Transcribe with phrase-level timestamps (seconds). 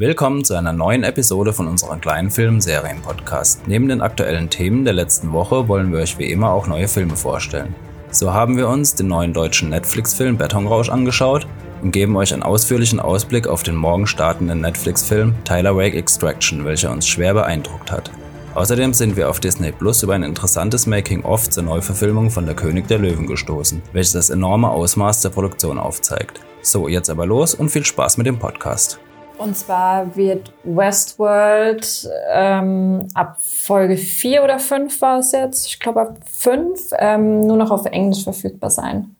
[0.00, 3.68] Willkommen zu einer neuen Episode von unserem kleinen Film-Serien-Podcast.
[3.68, 7.16] Neben den aktuellen Themen der letzten Woche wollen wir euch wie immer auch neue Filme
[7.16, 7.74] vorstellen.
[8.10, 11.46] So haben wir uns den neuen deutschen Netflix-Film Betonrausch angeschaut
[11.82, 16.92] und geben euch einen ausführlichen Ausblick auf den morgen startenden Netflix-Film Tyler Wake Extraction, welcher
[16.92, 18.10] uns schwer beeindruckt hat.
[18.54, 22.88] Außerdem sind wir auf Disney Plus über ein interessantes Making-of zur Neuverfilmung von Der König
[22.88, 26.40] der Löwen gestoßen, welches das enorme Ausmaß der Produktion aufzeigt.
[26.62, 28.98] So, jetzt aber los und viel Spaß mit dem Podcast.
[29.40, 36.02] Und zwar wird Westworld ähm, ab Folge 4 oder 5 war es jetzt, ich glaube
[36.02, 39.16] ab 5, ähm, nur noch auf Englisch verfügbar sein.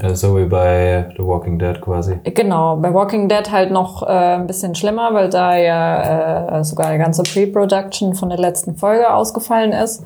[0.00, 2.20] Ja, so wie bei The Walking Dead quasi.
[2.22, 6.92] Genau, bei Walking Dead halt noch äh, ein bisschen schlimmer, weil da ja äh, sogar
[6.92, 10.04] die ganze Pre-Production von der letzten Folge ausgefallen ist.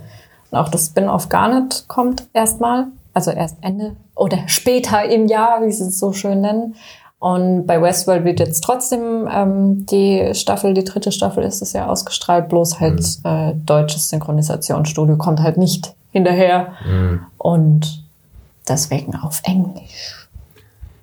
[0.50, 2.86] Und auch das Spin-off gar nicht kommt erstmal.
[3.12, 6.74] Also erst Ende oder später im Jahr, wie sie es so schön nennen.
[7.22, 11.86] Und bei Westworld wird jetzt trotzdem ähm, die Staffel, die dritte Staffel ist es ja
[11.86, 13.30] ausgestrahlt, bloß halt mhm.
[13.30, 16.72] äh, deutsches Synchronisationsstudio kommt halt nicht hinterher.
[16.84, 17.20] Mhm.
[17.38, 18.02] Und
[18.68, 20.28] deswegen auf Englisch.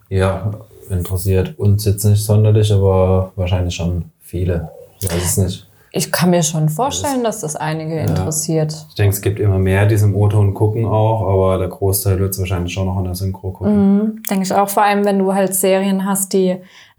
[0.10, 0.52] Ja,
[0.90, 4.72] interessiert uns jetzt nicht sonderlich, aber wahrscheinlich schon viele.
[5.00, 5.69] Ich weiß es nicht.
[5.92, 8.02] Ich kann mir schon vorstellen, dass das einige ja.
[8.02, 8.86] interessiert.
[8.90, 12.20] Ich denke, es gibt immer mehr, die es im O-Ton gucken auch, aber der Großteil
[12.20, 13.96] wird es wahrscheinlich schon noch in der Synchro gucken.
[13.96, 16.58] Mhm, denke ich auch, vor allem wenn du halt Serien hast, die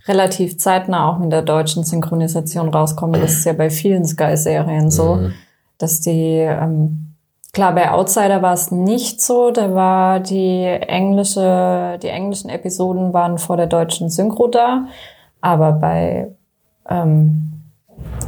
[0.08, 3.20] relativ zeitnah auch mit der deutschen Synchronisation rauskommen.
[3.20, 5.34] Das ist ja bei vielen Sky-Serien so, mhm.
[5.78, 7.14] dass die, ähm,
[7.52, 13.38] klar, bei Outsider war es nicht so, da war die englische, die englischen Episoden waren
[13.38, 14.86] vor der deutschen Synchro da,
[15.40, 16.28] aber bei,
[16.88, 17.52] ähm,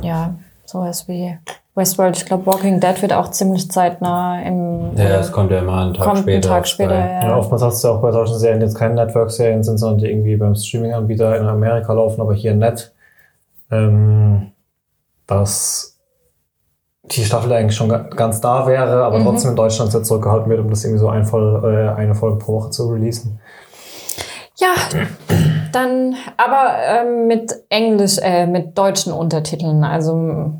[0.02, 1.38] ja, sowas wie
[1.74, 2.16] Westworld.
[2.16, 4.96] Ich glaube, Walking Dead wird auch ziemlich zeitnah im.
[4.96, 6.34] Ja, es kommt ja immer einen Tag kommt später.
[6.34, 7.22] Einen Tag später ja.
[7.22, 7.36] ja.
[7.36, 10.54] oftmals hast du auch bei solchen Serien jetzt keine Network-Serien sind, sondern die irgendwie beim
[10.54, 12.92] Streaming-Anbieter in Amerika laufen, aber hier net.
[13.70, 14.52] Ähm,
[15.26, 15.98] dass
[17.04, 19.24] die Staffel eigentlich schon ganz da wäre, aber mhm.
[19.24, 22.38] trotzdem in Deutschland sehr zurückgehalten wird, um das irgendwie so ein Voll, äh, eine Folge
[22.38, 23.40] pro Woche zu releasen.
[24.56, 24.74] Ja,
[25.72, 29.84] dann aber ähm, mit Englisch, äh, mit deutschen Untertiteln.
[29.84, 30.52] Also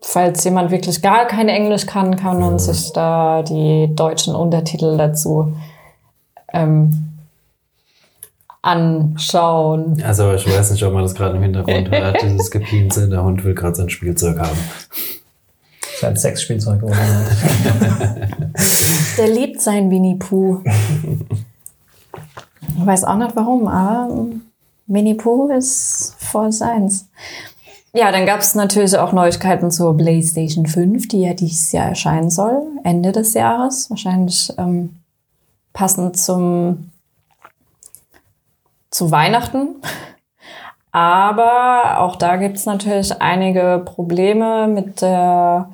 [0.00, 5.56] falls jemand wirklich gar kein Englisch kann, kann man sich da die deutschen Untertitel dazu
[6.52, 7.08] ähm,
[8.62, 10.02] anschauen.
[10.04, 13.08] Also ich weiß nicht, ob man das gerade im Hintergrund hört, dieses Gepiense.
[13.08, 14.58] Der Hund will gerade sein Spielzeug haben.
[16.00, 16.80] Sein Sexspielzeug.
[19.18, 20.62] Der liebt sein Winnie Pooh.
[22.76, 24.26] Ich weiß auch nicht warum, aber
[24.86, 27.08] Winnie Pooh ist voll seins.
[27.92, 32.30] Ja, dann gab es natürlich auch Neuigkeiten zur PlayStation 5, die ja dieses Jahr erscheinen
[32.30, 33.88] soll, Ende des Jahres.
[33.90, 34.96] Wahrscheinlich ähm,
[35.72, 36.90] passend zum
[38.90, 39.76] zu Weihnachten.
[40.90, 45.70] Aber auch da gibt es natürlich einige Probleme mit der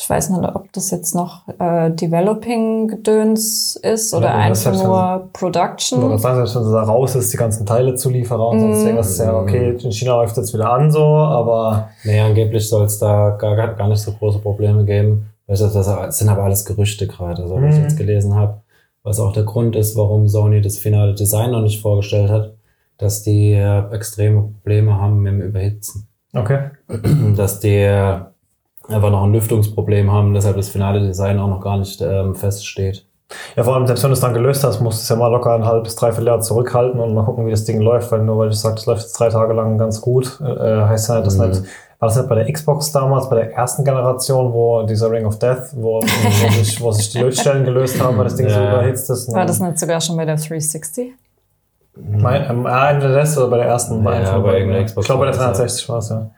[0.00, 6.02] ich weiß nicht, ob das jetzt noch äh, Developing-Gedöns ist oder ja, einfach nur Production.
[6.02, 8.60] Oder das heißt, wenn da raus ist, die ganzen Teile Zulieferer und mm.
[8.60, 11.88] sonst irgendwas, ist ja okay, in China läuft jetzt wieder an so, aber...
[12.04, 15.30] Nee, angeblich soll es da gar, gar nicht so große Probleme geben.
[15.46, 17.76] Das, das sind aber alles Gerüchte gerade, also, was mm.
[17.76, 18.60] ich jetzt gelesen habe.
[19.02, 22.54] Was auch der Grund ist, warum Sony das finale Design noch nicht vorgestellt hat,
[22.98, 26.08] dass die äh, extreme Probleme haben mit dem Überhitzen.
[26.32, 26.70] Okay.
[27.36, 27.88] Dass die
[28.88, 33.06] einfach noch ein Lüftungsproblem haben, deshalb das finale Design auch noch gar nicht ähm, feststeht.
[33.56, 35.28] Ja, vor allem, selbst wenn du es dann gelöst hast, musst du es ja mal
[35.28, 38.38] locker ein halbes, dreiviertel Jahr zurückhalten und mal gucken, wie das Ding läuft, weil nur
[38.38, 41.26] weil ich sage, es läuft jetzt drei Tage lang ganz gut, äh, heißt ja nicht,
[41.26, 41.48] dass mhm.
[41.48, 41.62] nicht,
[41.98, 45.38] war das nicht bei der Xbox damals, bei der ersten Generation, wo dieser Ring of
[45.40, 48.54] Death, wo, wo, sich, wo sich die Lötstellen gelöst haben, weil das Ding ja.
[48.54, 49.32] so überhitzt ist.
[49.32, 51.12] War das nicht sogar schon bei der 360?
[51.96, 54.04] Mein, ähm, ah, entweder das oder bei der ersten.
[54.04, 55.04] Ja, ja bei Xbox.
[55.04, 56.30] Ich glaube, bei der 360 war es, ja.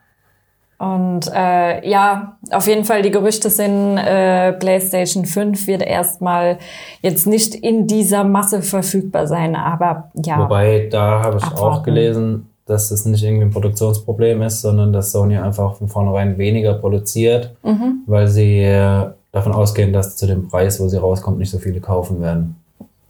[0.79, 6.59] Und äh, ja, auf jeden Fall die Gerüchte sind, äh, PlayStation 5 wird erstmal
[7.03, 10.39] jetzt nicht in dieser Masse verfügbar sein, aber ja.
[10.39, 11.79] Wobei, da habe ich abwarten.
[11.79, 16.39] auch gelesen, dass es nicht irgendwie ein Produktionsproblem ist, sondern dass Sony einfach von vornherein
[16.39, 18.03] weniger produziert, mhm.
[18.07, 21.81] weil sie äh, davon ausgehen, dass zu dem Preis, wo sie rauskommt, nicht so viele
[21.81, 22.55] kaufen werden.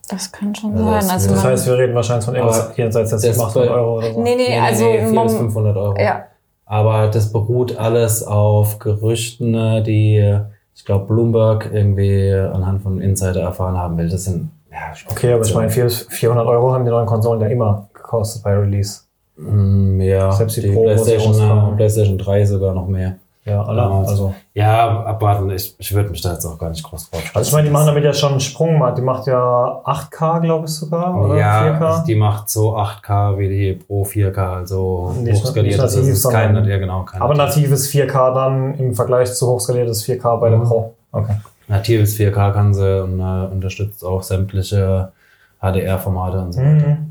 [0.09, 1.11] Das kann schon also sein.
[1.11, 4.23] Also das heißt, wir reden wahrscheinlich von irgendwas jenseits der 800 Euro oder so.
[4.23, 6.01] Nee, nee, nee also nee, 400 bis 500 Euro.
[6.01, 6.25] Ja,
[6.69, 10.39] aber das beruht alles auf Gerüchten, die
[10.75, 14.09] ich glaube Bloomberg irgendwie anhand von Insider erfahren haben will.
[14.09, 17.89] Das sind ja, Okay, aber ich meine, 400 Euro haben die neuen Konsolen ja immer
[17.95, 19.01] gekostet bei Release.
[19.37, 23.17] Mm, ja, Selbst die, die Pro PlayStation, PlayStation 3 sogar noch mehr.
[23.49, 23.81] Ja, alle.
[23.83, 24.09] Damals.
[24.11, 25.49] Also, Ja, abwarten.
[25.51, 27.73] Ich, ich würde mich da jetzt auch gar nicht groß drauf also ich meine, die
[27.73, 28.79] machen damit ja schon einen Sprung.
[28.79, 28.93] mal.
[28.95, 31.37] Die macht ja 8K, glaube ich sogar, oder?
[31.39, 31.81] Ja, 4K.
[31.87, 35.67] also die macht so 8K wie die Pro 4K, also Nicht- hochskaliert.
[35.67, 39.33] nicht Das nativ, ist kein, sondern- ja genau, kein Aber natives 4K dann im Vergleich
[39.35, 40.65] zu hochskaliertes 4K bei der Mhm.
[40.65, 40.95] Pro.
[41.13, 41.37] Okay.
[41.69, 45.13] natives 4K kann sie und äh, unterstützt auch sämtliche
[45.61, 46.71] HDR-Formate und so weiter.
[46.87, 47.11] Mhm.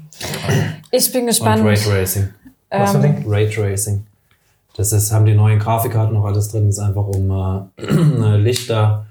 [0.91, 1.63] Ich bin Und gespannt.
[1.65, 2.29] Raytracing.
[2.69, 3.25] Was Ähm, Ding?
[3.27, 4.05] Raytracing.
[4.77, 6.67] Das ist, haben die neuen Grafikkarten noch alles drin.
[6.67, 7.31] Das ist einfach um
[8.23, 9.05] äh, Lichter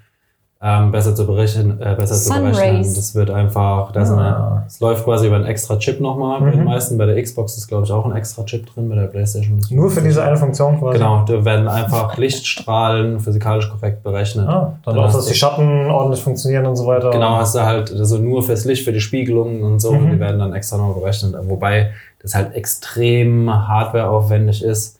[0.62, 1.78] ähm, besser zu berechnen.
[1.82, 2.82] Äh, besser zu berechnen.
[2.94, 4.16] Das wird einfach, da ist Ah.
[4.16, 6.66] eine, es läuft quasi über einen extra Chip nochmal bei den Mhm.
[6.66, 6.96] meisten.
[6.96, 9.60] Bei der Xbox ist glaube ich auch ein extra Chip drin, bei der Playstation.
[9.70, 10.98] Nur für diese eine Funktion quasi?
[10.98, 14.48] Genau, da werden einfach Lichtstrahlen physikalisch korrekt berechnet.
[14.48, 17.10] Ah, dann Dann auch, dass die Schatten ordentlich funktionieren und so weiter.
[17.10, 20.04] Genau, hast du halt also nur fürs Licht, für die Spiegelungen und so, Mhm.
[20.04, 21.34] und die werden dann extra noch berechnet.
[21.48, 21.90] Wobei
[22.22, 24.95] das halt extrem hardwareaufwendig ist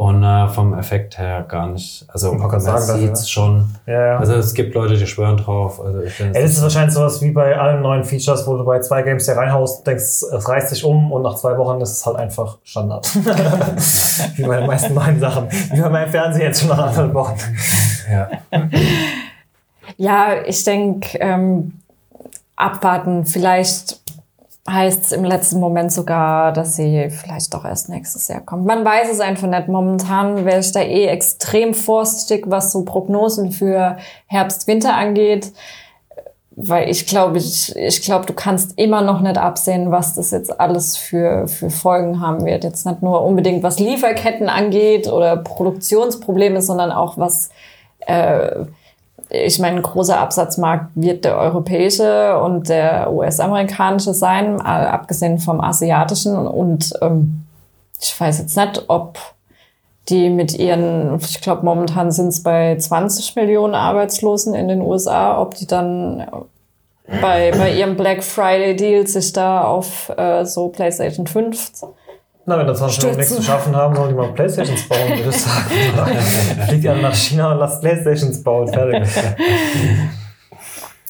[0.00, 2.06] und äh, vom Effekt her gar nicht.
[2.08, 3.66] Also man sagen, sieht das, es schon.
[3.84, 4.18] Ja, ja.
[4.18, 5.78] Also es gibt Leute, die schwören drauf.
[5.78, 8.80] Also ich Ey, das ist wahrscheinlich sowas wie bei allen neuen Features, wo du bei
[8.80, 12.06] zwei Games hier reinhaust, denkst, es reißt sich um und nach zwei Wochen ist es
[12.06, 13.14] halt einfach Standard.
[14.36, 15.48] wie bei den meisten neuen Sachen.
[15.50, 17.36] Wie bei meinem Fernseher jetzt schon nach anderthalb Wochen.
[18.10, 18.30] ja.
[19.98, 21.74] Ja, ich denke, ähm,
[22.56, 23.26] abwarten.
[23.26, 23.99] Vielleicht
[24.72, 28.66] heißt es im letzten Moment sogar, dass sie vielleicht doch erst nächstes Jahr kommt.
[28.66, 29.68] Man weiß es einfach nicht.
[29.68, 33.96] Momentan wäre ich da eh extrem vorsichtig, was so Prognosen für
[34.26, 35.52] Herbst, Winter angeht.
[36.56, 40.60] Weil ich glaube, ich, ich glaube, du kannst immer noch nicht absehen, was das jetzt
[40.60, 42.64] alles für, für Folgen haben wird.
[42.64, 47.50] Jetzt nicht nur unbedingt, was Lieferketten angeht oder Produktionsprobleme, sondern auch was
[48.00, 48.64] äh,
[49.30, 55.60] ich meine, ein großer Absatzmarkt wird der europäische und der US-amerikanische sein, äh, abgesehen vom
[55.60, 56.36] asiatischen.
[56.36, 57.44] Und ähm,
[58.00, 59.18] ich weiß jetzt nicht, ob
[60.08, 65.40] die mit ihren, ich glaube, momentan sind es bei 20 Millionen Arbeitslosen in den USA,
[65.40, 66.26] ob die dann
[67.20, 71.72] bei, bei ihrem Black Friday Deal sich da auf äh, so PlayStation 5
[72.50, 75.30] Na, wenn da 20 Minuten nichts zu schaffen haben, sollen die mal Playstations bauen, würde
[75.30, 75.70] ich sagen.
[76.68, 78.66] Fliegt ja nach China und lasst Playstations bauen.
[78.66, 79.08] Fertig.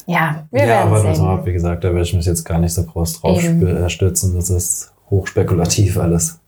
[0.06, 1.26] Ja, wir ja, aber werden das sehen.
[1.26, 3.66] mal, wie gesagt, da werde ich mich jetzt gar nicht so groß drauf Eben.
[3.66, 4.34] äh, stürzen.
[4.34, 6.38] Das ist hochspekulativ alles.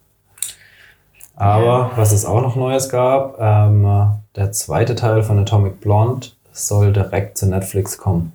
[1.36, 6.92] Aber was es auch noch Neues gab, ähm, der zweite Teil von Atomic Blonde soll
[6.92, 8.32] direkt zu Netflix kommen.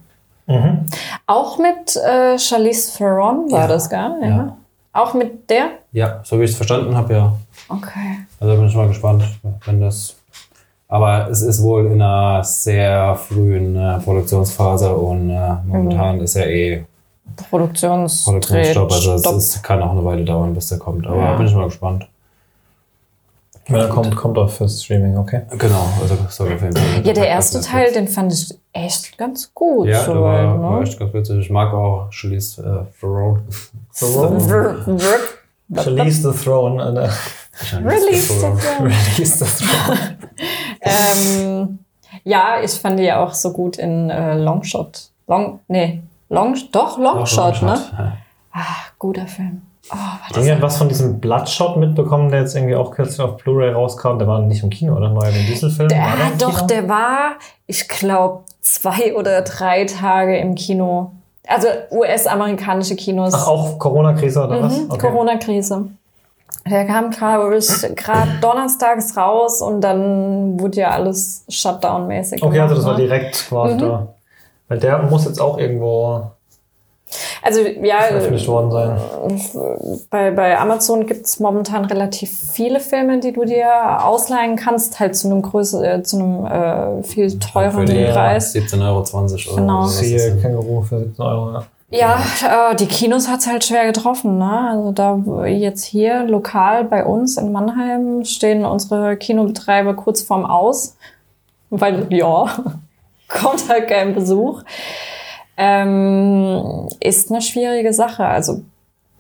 [0.48, 0.88] Mhm.
[1.28, 3.68] Auch mit äh, Charlize Theron war Ja.
[3.68, 4.12] das, gell?
[4.24, 4.58] Ja.
[4.98, 5.70] Auch mit der?
[5.92, 7.34] Ja, so wie ich es verstanden habe, ja.
[7.70, 8.26] Okay.
[8.40, 9.24] Also bin ich mal gespannt,
[9.66, 10.16] wenn das.
[10.88, 16.46] Aber es ist wohl in einer sehr frühen äh, Produktionsphase und äh, momentan ist ja
[16.46, 16.84] eh
[17.52, 18.32] Produktionsdreh.
[18.40, 18.92] Produktionsstopp.
[18.92, 21.06] Also es ist, kann auch eine Weile dauern, bis der kommt.
[21.06, 21.36] Aber Ja.
[21.36, 22.08] bin ich mal gespannt.
[23.70, 25.42] Er kommt, kommt auch fürs Streaming, okay.
[25.58, 27.02] Genau, also jeden Fall.
[27.04, 29.88] ja, der erste Teil, den fand ich echt ganz gut.
[29.88, 30.84] Ja, der soweit, war, war ne?
[30.88, 31.40] echt ganz witzig.
[31.40, 33.42] Ich mag auch Charlize äh, Theron.
[34.00, 35.26] Wr-
[35.86, 36.82] Release the Throne.
[36.82, 38.58] Äh, Release the Theron.
[38.60, 38.90] Throne.
[38.90, 40.18] Release the Throne.
[40.82, 41.80] ähm,
[42.24, 45.10] ja, ich fand die ja auch so gut in äh, Longshot.
[45.28, 47.78] Long, nee, Long, doch, Longshot, ne?
[47.98, 48.18] Ja.
[48.54, 49.62] Ah, guter Film.
[49.92, 53.72] Oh, war das Irgendwas von diesem Bloodshot mitbekommen, der jetzt irgendwie auch kürzlich auf Blu-ray
[53.72, 54.18] rauskam.
[54.20, 55.10] Der war nicht im Kino, oder?
[55.10, 55.88] Neuer Vin Diesel-Film.
[55.90, 56.68] Der, War der doch, Kino?
[56.68, 57.32] der war,
[57.68, 61.12] ich glaube, zwei oder drei Tage im Kino.
[61.48, 63.34] Also US-amerikanische Kinos.
[63.34, 64.78] Ach, auch Corona-Krise oder was?
[64.78, 65.86] Mhm, Corona-Krise.
[66.70, 67.50] Der kam gerade
[68.42, 72.44] donnerstags raus und dann wurde ja alles Shutdown-mäßig.
[72.44, 73.00] Okay, also das war ne?
[73.04, 73.80] direkt quasi Mhm.
[73.80, 74.08] da.
[74.68, 76.30] Weil der muss jetzt auch irgendwo
[77.42, 80.08] Also ja, veröffentlicht worden sein.
[80.10, 85.16] bei, bei Amazon gibt es momentan relativ viele Filme, die du dir ausleihen kannst, halt
[85.16, 88.54] zu einem größer, äh, zu einem äh, viel Für teureren die Preis.
[88.54, 89.54] 17,20 Euro.
[89.54, 89.86] Oder Genau.
[89.86, 90.38] Siehe?
[90.42, 91.64] Känguru für 17 Euro, ja.
[91.90, 92.20] Ja,
[92.72, 94.38] äh, die Kinos hat's halt schwer getroffen.
[94.38, 94.70] Ne?
[94.72, 100.46] Also da wo jetzt hier lokal bei uns in Mannheim stehen unsere Kinobetreiber kurz vorm
[100.46, 100.98] Aus,
[101.70, 102.46] weil ja,
[103.30, 104.64] kommt halt kein Besuch.
[105.58, 108.26] Ähm, ist eine schwierige Sache.
[108.26, 108.62] Also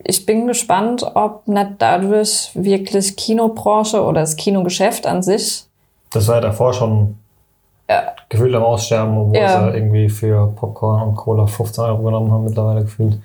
[0.04, 5.66] ich bin gespannt, ob nicht dadurch wirklich Kinobranche oder das Kinogeschäft an sich
[6.12, 7.18] Das war ja davor schon
[7.90, 8.14] Ja.
[8.30, 9.70] gefühlt am Aussterben, obwohl Ja.
[9.72, 13.20] sie irgendwie für Popcorn und Cola 15 Euro genommen haben, mittlerweile gefühlt.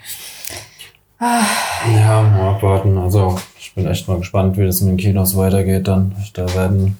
[1.20, 2.98] Ja, mal abwarten.
[2.98, 6.14] Also, ich bin echt mal gespannt, wie das mit den Kinos weitergeht dann.
[6.34, 6.98] Da werden,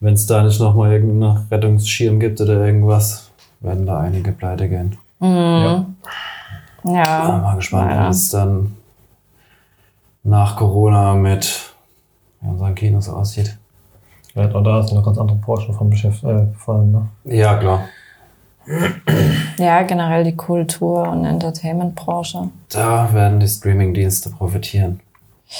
[0.00, 4.96] wenn es da nicht nochmal irgendeinen Rettungsschirm gibt oder irgendwas, werden da einige pleite gehen.
[5.22, 5.86] Ja.
[6.84, 8.76] ja, Ja, mal gespannt, wie es dann
[10.24, 11.74] nach Corona mit
[12.40, 13.56] unseren Kinos aussieht.
[14.34, 17.08] Ja, und da ist eine ganz andere Branche von Beschäft äh, gefallen, ne?
[17.24, 17.84] Ja, klar.
[19.58, 22.48] Ja, generell die Kultur- und Entertainment-Branche.
[22.70, 25.00] Da werden die Streaming-Dienste profitieren.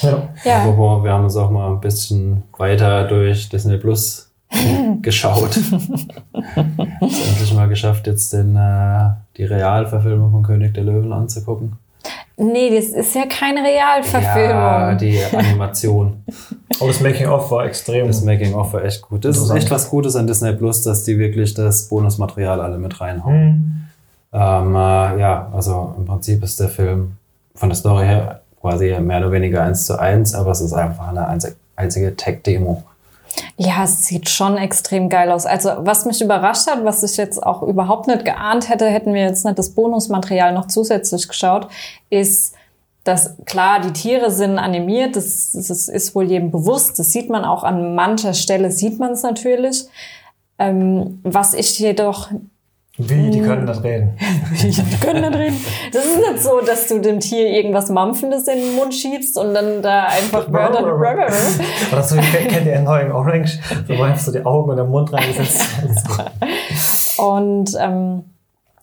[0.01, 0.29] Ja.
[0.45, 4.32] Ja, Apropos, wir haben uns auch mal ein bisschen weiter durch Disney Plus
[5.03, 5.57] geschaut.
[5.57, 11.73] Ist endlich mal geschafft, jetzt den, äh, die Realverfilmung von König der Löwen anzugucken.
[12.37, 14.51] nee, das ist ja keine Realverfilmung.
[14.63, 16.23] Ja, die Animation.
[16.81, 18.07] Aber das Making-of war extrem.
[18.09, 19.25] Das Making-of war echt gut.
[19.25, 23.01] Das ist echt was Gutes an Disney Plus, dass die wirklich das Bonusmaterial alle mit
[23.01, 23.35] reinhauen.
[23.35, 23.73] Hm.
[24.35, 27.13] Ähm, äh, ja, also im Prinzip ist der Film
[27.55, 31.09] von der Story her quasi mehr oder weniger eins zu eins, aber es ist einfach
[31.09, 32.83] eine einzig- einzige Tech-Demo.
[33.57, 35.47] Ja, es sieht schon extrem geil aus.
[35.47, 39.23] Also, was mich überrascht hat, was ich jetzt auch überhaupt nicht geahnt hätte, hätten wir
[39.23, 41.69] jetzt nicht das Bonusmaterial noch zusätzlich geschaut,
[42.11, 42.55] ist,
[43.05, 47.45] dass klar, die Tiere sind animiert, das, das ist wohl jedem bewusst, das sieht man
[47.45, 49.87] auch an mancher Stelle, sieht man es natürlich.
[50.59, 52.29] Ähm, was ich jedoch
[52.99, 54.19] Wie, die können das reden.
[54.63, 55.65] Die können nicht reden.
[55.93, 59.55] Das ist nicht so, dass du dem Tier irgendwas Mampfendes in den Mund schiebst und
[59.55, 60.85] dann da einfach Wörter.
[60.85, 63.59] Oder so, kennt ihr Annoying Orange?
[63.89, 65.63] Du einfach so die Augen und den Mund reingesetzt.
[67.19, 68.25] Und ähm,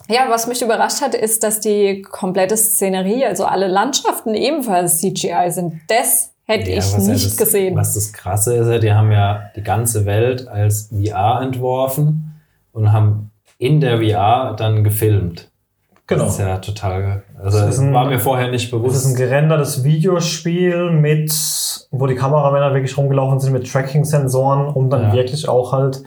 [0.08, 5.50] ja, was mich überrascht hat, ist, dass die komplette Szenerie, also alle Landschaften ebenfalls CGI
[5.50, 5.82] sind.
[5.88, 7.76] Das hätte Ja, ich nicht das, gesehen.
[7.76, 13.32] Was das Krasse ist, die haben ja die ganze Welt als VR entworfen und haben
[13.60, 15.50] in der VR dann gefilmt.
[16.08, 16.24] Genau.
[16.24, 18.96] Das ist ja total, also Das das ein- war mir vorher nicht Das bewusst.
[18.96, 21.32] ist ein gerendertes Videospiel mit,
[21.92, 25.14] wo die Kameramänner wirklich rumgelaufen sind mit Tracking-Sensoren, um dann Ja.
[25.14, 26.02] wirklich auch halt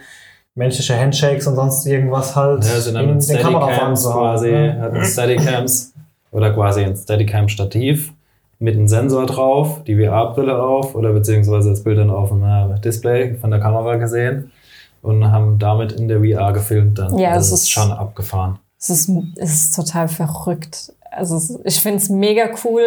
[0.57, 4.19] menschliche Handshakes und sonst irgendwas halt Ja, dann in den Steadicams zu haben.
[4.21, 4.79] quasi, ne?
[4.81, 5.95] hatten Steadicams
[6.33, 8.13] oder quasi ein Steadicam-Stativ
[8.59, 12.79] mit einem Sensor drauf, die VR-Brille auf oder beziehungsweise das Bild dann auf dem äh,
[12.81, 14.51] Display von der Kamera gesehen
[15.03, 17.19] und haben damit in der VR gefilmt dann.
[17.19, 18.59] Ja, Also es ist- schon abgefahren.
[18.79, 20.93] Es ist, es ist total verrückt.
[21.11, 22.83] Also ich finde es mega cool.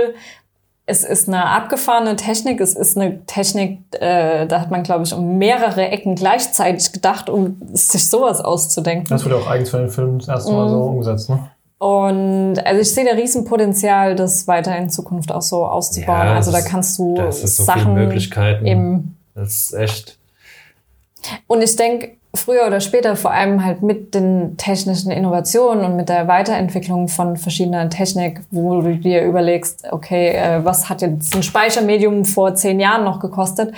[0.87, 2.59] Es ist eine abgefahrene Technik.
[2.61, 7.29] Es ist eine Technik, äh, da hat man, glaube ich, um mehrere Ecken gleichzeitig gedacht,
[7.29, 9.07] um sich sowas auszudenken.
[9.09, 10.81] Das wurde auch eigens für den Film das erste Mal so Mhm.
[10.89, 11.49] umgesetzt, ne?
[11.79, 16.27] Und also ich sehe da Riesenpotenzial, das weiter in Zukunft auch so auszubauen.
[16.27, 18.65] Ja, also da das ist- kannst du Das ist so viele Sachen Möglichkeiten.
[18.65, 20.17] im Das ist echt.
[21.47, 26.09] Und ich denke, früher oder später, vor allem halt mit den technischen Innovationen und mit
[26.09, 31.43] der Weiterentwicklung von verschiedener Technik, wo du dir überlegst, okay, äh, was hat jetzt ein
[31.43, 33.73] Speichermedium vor zehn Jahren noch gekostet,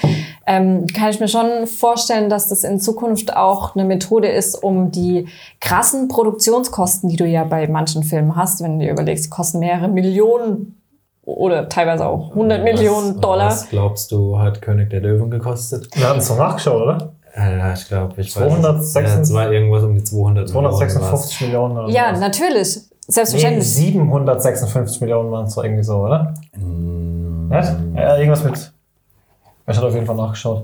[0.46, 4.92] ähm, kann ich mir schon vorstellen, dass das in Zukunft auch eine Methode ist, um
[4.92, 5.28] die
[5.60, 9.60] krassen Produktionskosten, die du ja bei manchen Filmen hast, wenn du dir überlegst, die kosten
[9.60, 10.74] mehrere Millionen
[11.24, 13.48] oder teilweise auch 100 Millionen was, Dollar.
[13.48, 15.90] Was glaubst du, hat König der Löwen gekostet?
[15.94, 17.17] Wir hatten es noch nachgeschaut, oder?
[17.38, 19.04] Äh, ich glaube, ich 206 weiß.
[19.06, 19.14] es.
[19.16, 22.20] Ja, es war irgendwas um die 200 256 Millionen oder Ja, sowas.
[22.20, 22.76] natürlich.
[22.78, 23.76] Nee, Selbstverständlich.
[23.76, 26.34] 756 Millionen waren es doch irgendwie so, oder?
[26.58, 27.74] Mm, Was?
[27.96, 28.72] Ja, irgendwas mit.
[29.70, 30.64] Ich hatte auf jeden Fall nachgeschaut.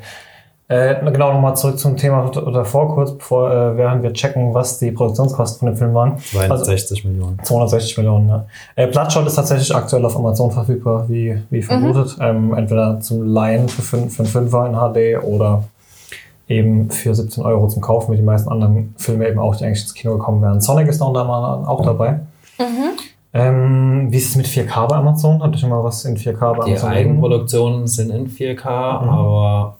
[0.70, 4.92] Äh, genau, nochmal zurück zum Thema davor kurz, bevor, äh, während wir checken, was die
[4.92, 6.18] Produktionskosten von dem Film waren.
[6.18, 7.38] 260 Millionen.
[7.44, 8.46] 260 Millionen, ja.
[8.76, 12.18] Äh, Bloodshot ist tatsächlich aktuell auf Amazon verfügbar, wie, wie vermutet.
[12.22, 15.64] Ähm, entweder zum Leihen für, für einen Fünfer in HD oder
[16.48, 19.82] eben für 17 Euro zum Kaufen, wie die meisten anderen Filme eben auch, die eigentlich
[19.84, 20.60] ins Kino gekommen wären.
[20.62, 22.20] Sonic ist noch da mal auch dabei.
[23.36, 25.42] Ähm, wie ist es mit 4K bei Amazon?
[25.42, 26.90] Habt ihr schon mal was in 4K bei Die Amazon?
[26.92, 29.10] Eigenproduktionen sind in 4K, Mhm.
[29.10, 29.78] aber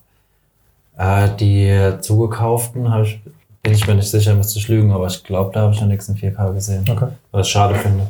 [0.98, 3.22] äh, die zugekauften hab ich,
[3.62, 5.88] bin ich mir nicht sicher, müsste ich lügen, aber ich glaube, da habe ich noch
[5.88, 6.84] nichts in 4K gesehen.
[6.90, 7.08] Okay.
[7.32, 8.08] Was ich schade finde.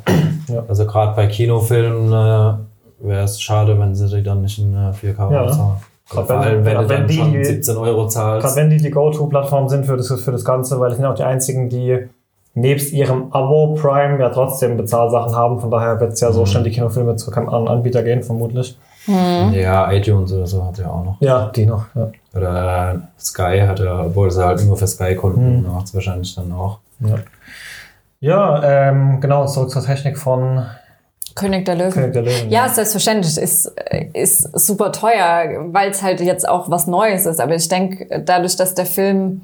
[0.48, 0.64] Ja.
[0.66, 4.92] Also gerade bei Kinofilmen äh, wäre es schade, wenn sie die dann nicht in äh,
[4.92, 5.76] 4K Ja, ne?
[6.10, 8.46] Gerade Vor wenn- allem, wenn gerade du wenn dann die- schon 17 Euro zahlst.
[8.46, 11.14] Gerade wenn die die Go-To-Plattform sind für das, für das Ganze, weil das sind auch
[11.14, 12.08] die einzigen, die
[12.56, 15.60] nebst ihrem Abo Prime ja trotzdem Bezahlsachen haben.
[15.60, 16.46] Von daher wird es ja so Mhm.
[16.46, 18.78] schnell die Kinofilme zu keinem anderen Anbieter gehen, vermutlich.
[19.06, 21.16] Ja, iTunes oder so hat ja auch noch.
[21.20, 21.84] Ja, die noch.
[21.94, 22.08] Ja.
[22.34, 25.72] Oder Sky hat ja, obwohl es halt nur für Sky-Kunden Mhm.
[25.72, 26.78] macht es wahrscheinlich dann auch.
[27.00, 27.16] Ja,
[28.20, 30.64] ja ähm, genau, zurück zur Technik von
[31.34, 31.92] König der Löwen.
[31.92, 32.50] König der Löwen.
[32.50, 33.72] Ja, selbstverständlich ist,
[34.12, 37.40] ist super teuer, weil es halt jetzt auch was Neues ist.
[37.40, 39.42] Aber ich denke, dadurch, dass der Film,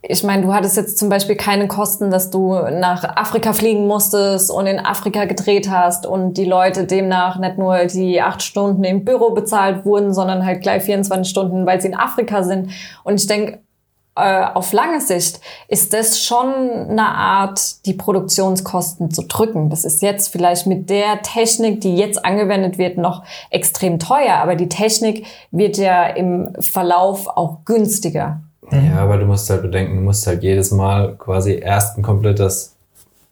[0.00, 4.50] ich meine, du hattest jetzt zum Beispiel keine Kosten, dass du nach Afrika fliegen musstest
[4.50, 9.04] und in Afrika gedreht hast und die Leute demnach nicht nur die acht Stunden im
[9.04, 12.70] Büro bezahlt wurden, sondern halt gleich 24 Stunden, weil sie in Afrika sind.
[13.02, 13.63] Und ich denke,
[14.16, 16.46] auf lange Sicht ist das schon
[16.88, 19.70] eine Art, die Produktionskosten zu drücken.
[19.70, 24.54] Das ist jetzt vielleicht mit der Technik, die jetzt angewendet wird, noch extrem teuer, aber
[24.54, 28.40] die Technik wird ja im Verlauf auch günstiger.
[28.70, 32.76] Ja, aber du musst halt bedenken, du musst halt jedes Mal quasi erst ein komplettes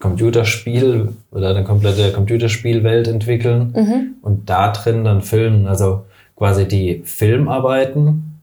[0.01, 5.69] Computerspiel oder eine komplette Computerspielwelt entwickeln und da drin dann filmen.
[5.69, 6.03] Also
[6.37, 8.41] quasi die Filmarbeiten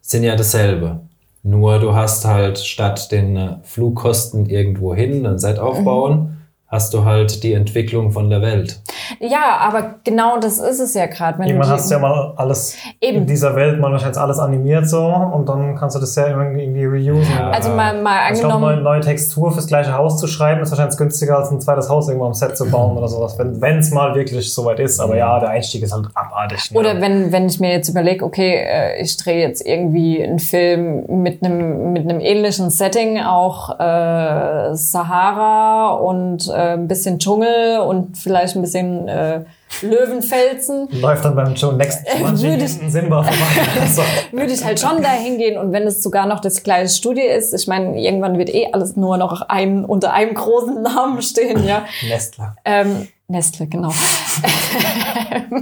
[0.00, 1.00] sind ja dasselbe.
[1.42, 6.41] Nur du hast halt statt den äh, Flugkosten irgendwo hin, ein Set aufbauen,
[6.72, 8.80] hast du halt die Entwicklung von der Welt.
[9.20, 11.42] Ja, aber genau das ist es ja gerade.
[11.44, 13.18] Irgendwann die- hast du ja mal alles Eben.
[13.18, 16.84] in dieser Welt mal wahrscheinlich alles animiert so und dann kannst du das ja irgendwie
[16.86, 17.26] reusen.
[17.38, 17.50] Ja.
[17.50, 18.72] Also mal, mal Ich glaube, angenommen.
[18.72, 22.08] eine neue Textur fürs gleiche Haus zu schreiben, ist wahrscheinlich günstiger als ein zweites Haus
[22.08, 24.98] irgendwo am Set zu bauen oder sowas, wenn es mal wirklich soweit ist.
[24.98, 26.70] Aber ja, der Einstieg ist halt abartig.
[26.70, 26.78] ne?
[26.80, 31.04] Oder wenn, wenn ich mir jetzt überlege, okay, äh, ich drehe jetzt irgendwie einen Film
[31.22, 38.16] mit einem mit einem ähnlichen Setting, auch äh, Sahara und äh, ein bisschen Dschungel und
[38.16, 39.40] vielleicht ein bisschen äh,
[39.80, 42.00] Löwenfelsen, Läuft dann beim Joe Next
[42.42, 43.86] Würde ich- Simba vorbei.
[43.94, 44.02] so.
[44.36, 45.58] würde ich halt schon dahin gehen.
[45.58, 48.96] Und wenn es sogar noch das gleiche Studio ist, ich meine, irgendwann wird eh alles
[48.96, 51.84] nur noch ein, unter einem großen Namen stehen, ja.
[52.08, 52.56] Nestler.
[52.64, 53.90] Ähm, Nestle, genau.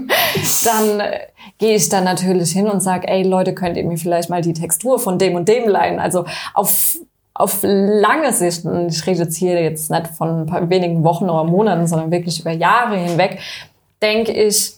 [0.65, 1.21] dann äh,
[1.59, 4.53] gehe ich dann natürlich hin und sage, ey Leute, könnt ihr mir vielleicht mal die
[4.55, 5.99] Textur von dem und dem leihen?
[6.01, 6.97] Also auf,
[7.41, 11.25] auf lange Sicht, und ich rede jetzt hier jetzt nicht von ein paar wenigen Wochen
[11.29, 13.39] oder Monaten, sondern wirklich über Jahre hinweg,
[14.03, 14.75] denke ich,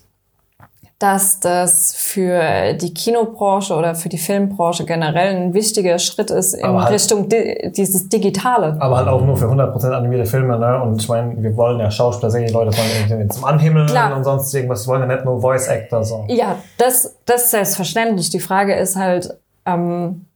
[0.98, 6.64] dass das für die Kinobranche oder für die Filmbranche generell ein wichtiger Schritt ist in
[6.64, 8.76] halt- Richtung di dieses Digitale.
[8.78, 10.80] Aber halt auch nur für 100% animierte Filme, ne?
[10.80, 14.16] Und ich meine, wir wollen ja Schauspieler sehen, die Leute wollen zum Anhimmeln Klar.
[14.16, 14.86] und sonst irgendwas.
[14.86, 16.24] Wir wollen ja nicht nur Voice Actor so.
[16.28, 18.30] Ja, das, das ist selbstverständlich.
[18.30, 20.26] Die Frage ist halt, ähm,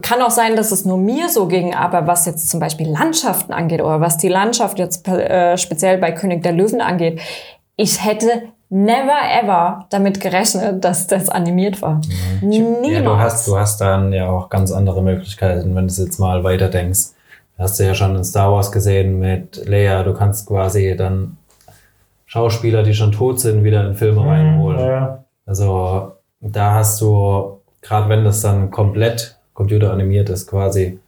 [0.00, 3.52] kann auch sein, dass es nur mir so ging, aber was jetzt zum Beispiel Landschaften
[3.52, 7.20] angeht oder was die Landschaft jetzt äh, speziell bei König der Löwen angeht,
[7.76, 12.00] ich hätte never ever damit gerechnet, dass das animiert war.
[12.40, 12.88] Niemals.
[12.88, 16.18] Ja, du hast, du hast dann ja auch ganz andere Möglichkeiten, wenn du es jetzt
[16.18, 17.10] mal weiter denkst.
[17.58, 20.02] Hast du ja schon in Star Wars gesehen mit Leia.
[20.04, 21.36] Du kannst quasi dann
[22.24, 24.80] Schauspieler, die schon tot sind, wieder in Filme reinholen.
[24.80, 25.24] Ja.
[25.44, 30.98] Also da hast du, gerade wenn das dann komplett computeranimiert ist, quasi,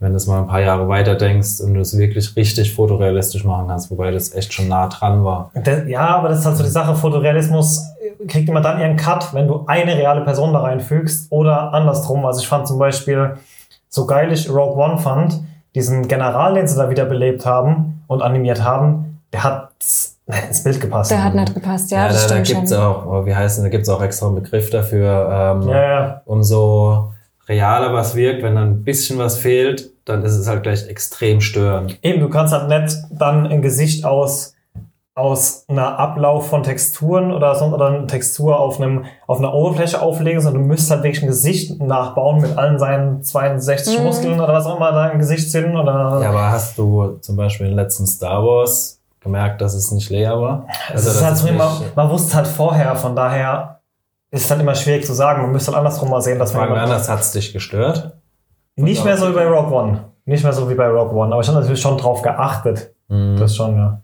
[0.00, 3.44] wenn du es mal ein paar Jahre weiter denkst und du es wirklich richtig fotorealistisch
[3.44, 5.50] machen kannst, wobei das echt schon nah dran war.
[5.54, 7.92] Das, ja, aber das ist halt so die Sache, Fotorealismus
[8.28, 12.24] kriegt immer dann ihren Cut, wenn du eine reale Person da reinfügst oder andersrum.
[12.26, 13.36] Also ich fand zum Beispiel,
[13.88, 15.40] so geil ich Rogue One fand,
[15.74, 19.70] diesen General, den sie da wieder belebt haben und animiert haben, der hat
[20.48, 21.10] ins Bild gepasst.
[21.10, 22.80] Der hat nicht gepasst, ja, das da, da gibt's schon.
[22.80, 25.56] auch, oh, wie heißt denn, da gibt's auch extra einen Begriff dafür.
[25.62, 26.22] Ähm, ja, ja.
[26.26, 27.12] umso
[27.48, 31.40] realer was wirkt, wenn dann ein bisschen was fehlt, dann ist es halt gleich extrem
[31.40, 31.98] störend.
[32.02, 34.54] Eben, du kannst halt nicht dann ein Gesicht aus,
[35.14, 40.00] aus einer Ablauf von Texturen oder, so, oder eine Textur auf, einem, auf einer Oberfläche
[40.00, 44.04] auflegen, sondern du müsstest halt wirklich ein Gesicht nachbauen mit allen seinen 62 Mhm.
[44.04, 45.76] Muskeln oder was auch immer da im Gesicht sind.
[45.76, 49.90] Oder Ja, aber hast du zum Beispiel in den letzten Star Wars gemerkt, dass es
[49.92, 50.66] nicht Leia war?
[50.90, 53.14] Also das ist dass halt es so immer, nicht- man wusste es halt vorher, von
[53.14, 53.80] daher
[54.32, 55.42] ist halt immer schwierig zu sagen.
[55.42, 58.16] Man müsste halt andersrum mal sehen, dass man Fragen anders, hat es dich gestört?
[58.76, 60.04] nicht mehr so wie bei Rogue One.
[60.24, 61.32] Nicht mehr so wie bei Rogue One.
[61.32, 62.94] Aber ich habe natürlich schon drauf geachtet.
[63.08, 63.36] Mhm.
[63.38, 64.00] Das schon, ja.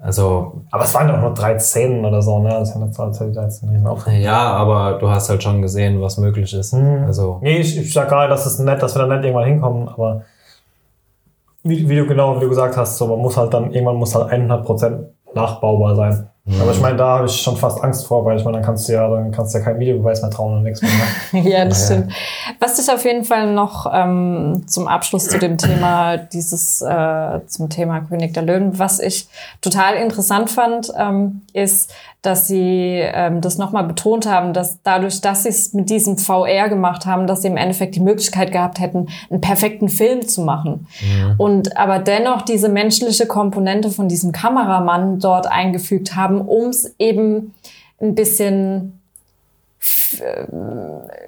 [0.00, 2.48] Also, Aber es waren auch nur drei Szenen oder so, ne?
[2.48, 4.16] Das ist einen riesen Aufwand.
[4.18, 6.72] ja, aber du hast halt schon gesehen, was möglich ist.
[6.72, 7.04] Mhm.
[7.06, 9.88] Also, Nee, ich, ich sag nicht, dass es nett, dass wir da nicht irgendwann hinkommen,
[9.88, 10.22] aber
[11.62, 14.14] wie, wie du genau, wie du gesagt hast, so, man muss halt dann, irgendwann muss
[14.14, 16.29] halt 100% nachbaubar sein.
[16.60, 18.88] Aber ich meine, da habe ich schon fast Angst vor, weil ich meine, dann kannst
[18.88, 20.90] du ja, dann kannst du ja keinen Videobeweis mehr trauen und nichts mehr.
[21.32, 21.48] Ne?
[21.50, 21.96] Ja, das Ja.
[21.96, 22.12] stimmt.
[22.58, 27.68] Was ich auf jeden Fall noch ähm, zum Abschluss zu dem Thema dieses äh, zum
[27.68, 29.28] Thema König der Löwen, was ich
[29.60, 35.44] total interessant fand, ähm, ist, dass sie ähm, das nochmal betont haben, dass dadurch, dass
[35.44, 39.08] sie es mit diesem VR gemacht haben, dass sie im Endeffekt die Möglichkeit gehabt hätten,
[39.30, 40.86] einen perfekten Film zu machen.
[41.38, 47.54] Und aber dennoch diese menschliche Komponente von diesem Kameramann dort eingefügt haben, um es eben
[48.00, 48.99] ein bisschen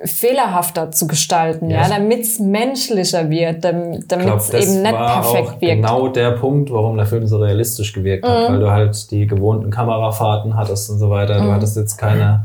[0.05, 5.49] fehlerhafter zu gestalten, Ja, ja, damit es menschlicher wird, damit es eben nicht war perfekt
[5.49, 5.75] auch wirkt.
[5.77, 8.53] genau der Punkt, warum der Film so realistisch gewirkt hat, Mhm.
[8.55, 11.38] weil du halt die gewohnten Kamerafahrten hattest und so weiter.
[11.38, 11.53] Du Mhm.
[11.53, 12.45] hattest jetzt keine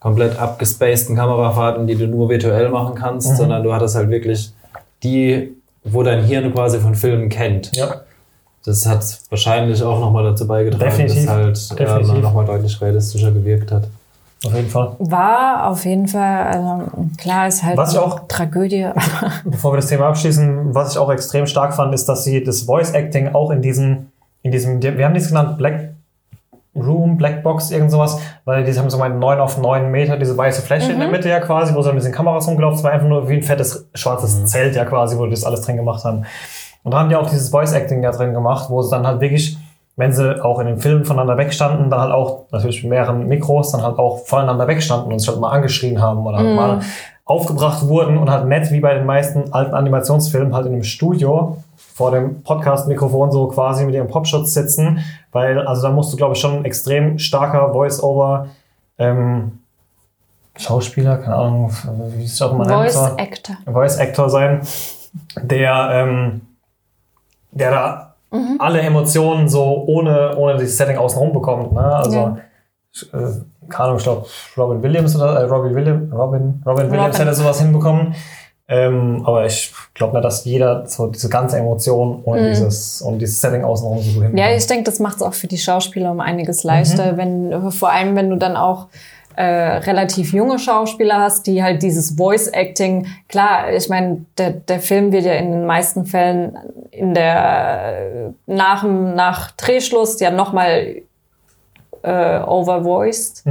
[0.00, 3.36] komplett abgespaceden Kamerafahrten, die du nur virtuell machen kannst, Mhm.
[3.36, 4.52] sondern du hattest halt wirklich
[5.02, 5.54] die,
[5.84, 7.74] wo dein Hirn quasi von Filmen kennt.
[7.76, 8.02] Ja.
[8.64, 11.24] Das hat wahrscheinlich auch nochmal dazu beigetragen, Definitiv.
[11.26, 11.28] dass
[11.70, 12.14] halt Definitiv.
[12.16, 13.84] ähm, nochmal deutlich realistischer gewirkt hat.
[14.44, 14.94] Auf jeden Fall.
[14.98, 18.86] War auf jeden Fall, also klar, ist halt Was ich auch- Tragödie.
[19.44, 22.62] Bevor wir das Thema abschließen, was ich auch extrem stark fand, ist, dass sie das
[22.62, 24.08] Voice Acting auch in diesem,
[24.42, 25.90] in diesem, wir haben das genannt Black
[26.76, 30.36] Room, Black Box, irgend sowas, weil die haben so mal 9 auf 9 Meter, diese
[30.36, 32.92] weiße Fläche in der Mitte ja quasi, wo so ein bisschen Kameras rumgelaufen, es war
[32.92, 36.04] einfach nur wie ein fettes schwarzes Zelt ja quasi, wo die das alles drin gemacht
[36.04, 36.24] haben.
[36.82, 39.20] Und da haben die auch dieses Voice Acting da drin gemacht, wo sie dann halt
[39.22, 39.56] wirklich,
[39.96, 43.72] wenn sie auch in den Filmen voneinander wegstanden, dann halt auch natürlich mit mehreren Mikros,
[43.72, 46.80] dann halt auch voneinander wegstanden und sich halt mal angeschrien haben oder halt mal
[47.24, 51.58] aufgebracht wurden und halt nett wie bei den meisten alten Animationsfilmen halt in einem Studio
[51.76, 55.00] vor dem Podcast-Mikrofon so quasi mit ihrem Popschutz sitzen,
[55.32, 58.48] weil also da musst du glaube ich schon ein extrem starker Voice-Over
[58.98, 59.58] ähm,
[60.58, 61.72] Schauspieler, keine Ahnung,
[62.16, 62.92] wie es auch immer nennt.
[62.92, 63.18] Voice.
[63.18, 63.56] Actor.
[63.66, 64.60] Voice Actor sein,
[65.36, 66.40] der, ähm,
[67.50, 68.56] der da Mhm.
[68.58, 71.72] alle Emotionen so ohne, ohne das Setting außenrum bekommt.
[71.72, 71.80] Ne?
[71.80, 72.36] Also, Ja.
[73.12, 73.16] äh,
[73.68, 77.26] keine Ahnung, ich glaube, Robin Williams oder äh, Robbie William, Robin, Robin Williams Robin.
[77.26, 78.14] hätte sowas hinbekommen.
[78.68, 83.40] Ähm, aber ich glaube nicht, dass jeder so diese ganze Emotion ohne, dieses, ohne dieses
[83.40, 84.32] Setting außenrum so hinbekommt.
[84.32, 84.38] Mhm.
[84.38, 87.90] Ja, ich denke, das macht es auch für die Schauspieler um einiges leichter, wenn vor
[87.92, 88.88] allem wenn du dann auch
[89.36, 94.80] äh, relativ junge Schauspieler hast, die halt dieses Voice Acting, klar, ich meine, der, der
[94.80, 96.56] Film wird ja in den meisten Fällen
[96.90, 101.02] in der nach dem nach Drehschluss ja nochmal
[102.02, 103.44] äh, overvoiced.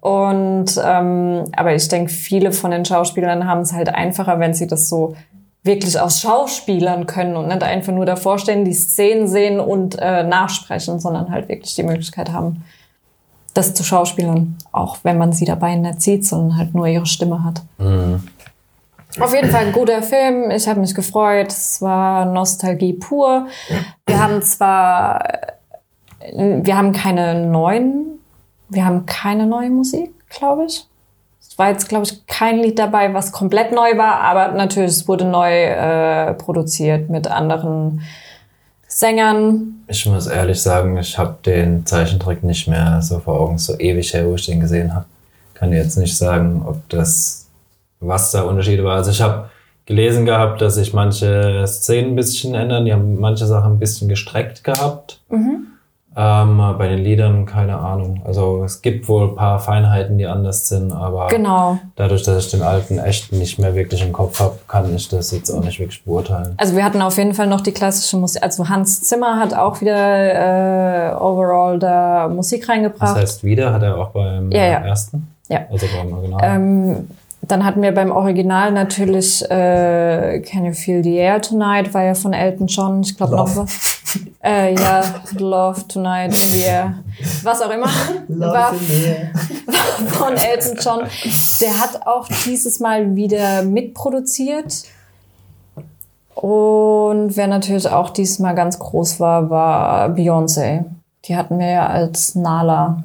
[0.00, 4.66] Und ähm, aber ich denke, viele von den Schauspielern haben es halt einfacher, wenn sie
[4.66, 5.14] das so
[5.62, 10.24] wirklich aus Schauspielern können und nicht einfach nur davor stehen, die Szenen sehen und äh,
[10.24, 12.64] nachsprechen, sondern halt wirklich die Möglichkeit haben,
[13.54, 17.44] das zu schauspielern, auch wenn man sie dabei nicht sieht, sondern halt nur ihre Stimme
[17.44, 17.62] hat.
[19.20, 20.50] Auf jeden Fall ein guter Film.
[20.50, 21.48] Ich habe mich gefreut.
[21.48, 23.46] Es war Nostalgie pur.
[24.06, 25.22] Wir haben zwar,
[26.34, 28.18] wir haben keine neuen,
[28.68, 30.86] wir haben keine neue Musik, glaube ich.
[31.40, 35.08] Es war jetzt, glaube ich, kein Lied dabei, was komplett neu war, aber natürlich, es
[35.08, 38.00] wurde neu äh, produziert mit anderen
[38.94, 39.84] Sängern.
[39.88, 44.12] Ich muss ehrlich sagen, ich habe den Zeichentrick nicht mehr so vor Augen, so ewig
[44.12, 45.06] her, wo ich den gesehen habe.
[45.54, 47.48] Kann jetzt nicht sagen, ob das,
[48.00, 48.96] was da Unterschiede war.
[48.96, 49.48] Also ich habe
[49.86, 52.84] gelesen gehabt, dass sich manche Szenen ein bisschen ändern.
[52.84, 55.20] Die haben manche Sachen ein bisschen gestreckt gehabt.
[56.14, 58.20] Ähm, bei den Liedern keine Ahnung.
[58.24, 61.78] Also es gibt wohl ein paar Feinheiten, die anders sind, aber Genau.
[61.96, 65.30] dadurch, dass ich den alten echt nicht mehr wirklich im Kopf habe, kann ich das
[65.30, 66.54] jetzt auch nicht wirklich beurteilen.
[66.58, 68.42] Also wir hatten auf jeden Fall noch die klassische Musik.
[68.42, 73.16] Also Hans Zimmer hat auch wieder äh, overall da Musik Das reingebracht.
[73.16, 74.78] heißt, wieder hat er auch beim Ja, ja.
[74.84, 75.28] ersten?
[75.48, 75.60] Ja.
[75.70, 76.40] Also beim Original.
[76.42, 77.08] Ähm,
[77.42, 82.14] dann hatten wir beim Original natürlich äh, Can You Feel the Air Tonight, war ja
[82.14, 83.02] von Elton John.
[83.02, 83.64] Ich glaube noch Love.
[83.64, 83.98] was.
[84.44, 85.02] Äh, ja,
[85.38, 86.94] Love Tonight in the Air.
[87.42, 87.86] Was auch immer.
[88.28, 88.74] war
[90.08, 91.00] von Elton John.
[91.60, 94.84] Der hat auch dieses Mal wieder mitproduziert.
[96.34, 100.84] Und wer natürlich auch diesmal ganz groß war, war Beyoncé.
[101.24, 103.04] Die hatten wir ja als Nala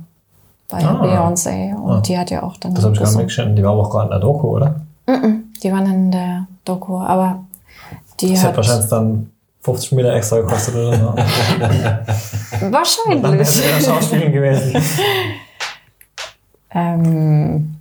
[0.70, 1.02] bei Ah.
[1.04, 1.74] Beyoncé.
[1.76, 2.02] Und Ah.
[2.02, 3.56] die hat ja auch dann Das habe ich gar nicht gesehen.
[3.56, 4.76] Die war aber auch gerade in der Doku, oder?
[5.64, 7.44] Die waren in der Doku, aber
[8.20, 11.14] die Das hat hat wahrscheinlich dann 50 Meter extra gekostet oder so.
[12.60, 13.24] Dann wahrscheinlich.
[13.24, 14.82] wäre er Schauspielen gewesen.
[16.72, 17.76] ähm,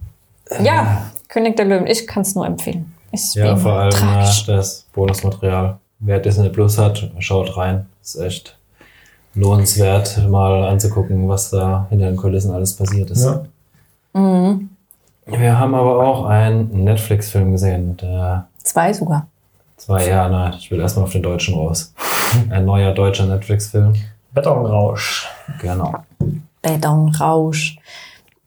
[0.63, 1.87] ja, König der Löwen.
[1.87, 2.93] Ich kann es nur empfehlen.
[3.13, 4.49] Ist Ja, vor allem tragisch.
[4.49, 5.79] äh, das Bonusmaterial.
[5.99, 7.87] Wer Disney Plus hat, schaut rein.
[8.03, 8.57] Ist echt
[9.37, 13.25] lohnenswert, mal anzugucken, was da hinter den Kulissen alles passiert ist.
[13.25, 13.45] Ja.
[15.27, 17.97] Wir haben aber auch einen Netflix-Film gesehen.
[17.99, 19.27] Der Zwei sogar.
[19.77, 21.93] zwei Jahre, na, ich will erstmal auf den Deutschen raus.
[22.51, 23.95] Ein neuer deutscher Netflix-Film.
[24.33, 25.29] Betonrausch.
[25.61, 25.95] Genau.
[26.63, 27.77] Betonrausch.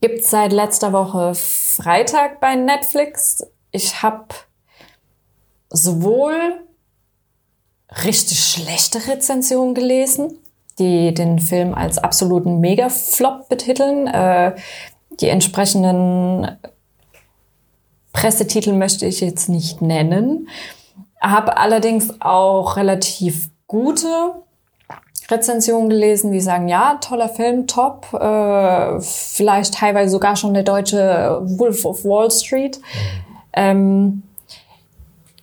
[0.01, 3.45] Gibt's seit letzter Woche Freitag bei Netflix.
[3.71, 4.25] Ich habe
[5.69, 6.35] sowohl
[8.05, 10.37] richtig schlechte Rezensionen gelesen,
[10.79, 14.07] die den Film als absoluten Mega-Flop betiteln.
[14.07, 14.55] Äh,
[15.19, 16.57] die entsprechenden
[18.13, 20.47] Pressetitel möchte ich jetzt nicht nennen.
[21.21, 24.07] Habe allerdings auch relativ gute
[25.29, 31.41] Rezensionen gelesen, die sagen, ja, toller Film, top, äh, vielleicht teilweise sogar schon der deutsche
[31.43, 32.79] Wolf of Wall Street.
[33.53, 34.23] Ähm,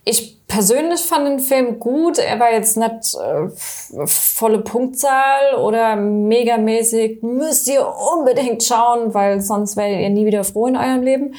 [0.03, 2.17] ich persönlich fand den Film gut.
[2.17, 9.75] Er war jetzt nicht äh, volle Punktzahl oder megamäßig, müsst ihr unbedingt schauen, weil sonst
[9.75, 11.35] werdet ihr nie wieder froh in eurem Leben.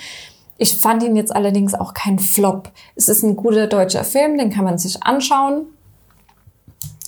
[0.59, 2.71] Ich fand ihn jetzt allerdings auch kein Flop.
[2.97, 5.67] Es ist ein guter deutscher Film, den kann man sich anschauen.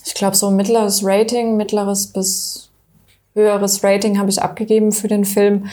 [0.05, 2.71] Ich glaube, so mittleres Rating, mittleres bis
[3.33, 5.67] höheres Rating habe ich abgegeben für den Film.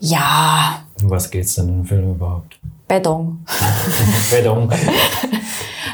[0.00, 2.58] Ja, Um was geht's denn im Film überhaupt?
[2.88, 3.44] Beton.
[4.30, 4.70] Weddung.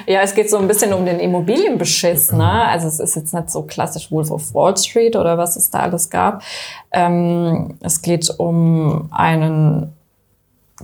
[0.06, 2.32] Ja, es geht so ein bisschen um den Immobilienbeschiss.
[2.32, 2.50] Ne?
[2.50, 5.80] Also es ist jetzt nicht so klassisch Wolf of Wall Street oder was es da
[5.80, 6.42] alles gab.
[6.90, 9.92] Ähm, es geht um einen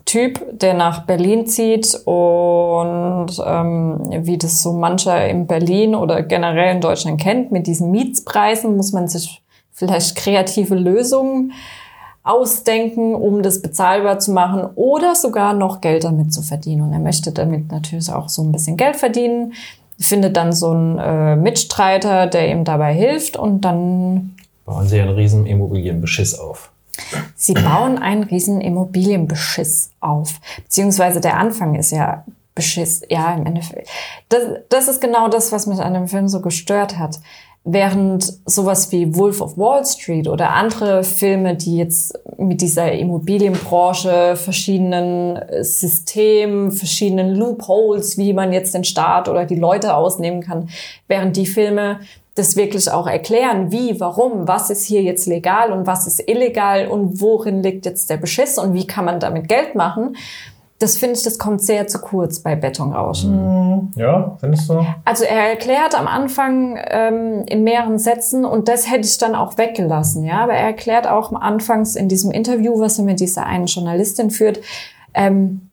[0.05, 6.77] Typ, der nach Berlin zieht und ähm, wie das so mancher in Berlin oder generell
[6.77, 9.43] in Deutschland kennt, mit diesen Mietspreisen muss man sich
[9.73, 11.53] vielleicht kreative Lösungen
[12.29, 16.83] ausdenken, um das bezahlbar zu machen oder sogar noch Geld damit zu verdienen.
[16.83, 19.55] Und er möchte damit natürlich auch so ein bisschen Geld verdienen,
[19.99, 25.15] findet dann so einen äh, Mitstreiter, der ihm dabei hilft und dann Bauen sie einen
[25.15, 26.71] riesen Immobilienbeschiss auf.
[27.37, 30.41] Sie bauen einen riesen Immobilienbeschiss auf.
[30.65, 33.03] Beziehungsweise der Anfang ist ja Beschiss.
[33.09, 33.89] Ja, im Endeffekt.
[34.29, 37.21] Das, das ist genau das, was mich an dem Film so gestört hat.
[37.71, 44.37] Während sowas wie Wolf of Wall Street oder andere Filme, die jetzt mit dieser Immobilienbranche,
[44.37, 50.71] verschiedenen Systemen, verschiedenen Loopholes, wie man jetzt den Staat oder die Leute ausnehmen kann,
[51.09, 52.01] während die Filme
[52.37, 56.89] das wirklich auch erklären, wie, warum, was ist hier jetzt legal und was ist illegal
[56.89, 60.17] und worin liegt jetzt der Beschiss und wie kann man damit Geld machen.
[60.81, 63.93] Das finde ich, das kommt sehr zu kurz bei Betonrauschen.
[63.97, 64.87] Ja, findest du?
[65.05, 69.59] Also er erklärt am Anfang ähm, in mehreren Sätzen und das hätte ich dann auch
[69.59, 70.39] weggelassen, ja.
[70.45, 74.61] Aber er erklärt auch anfangs in diesem Interview, was er mit dieser einen Journalistin führt,
[75.15, 75.69] ähm,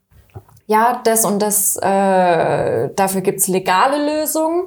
[0.68, 4.64] ja, das und das, äh, dafür gibt's legale Lösungen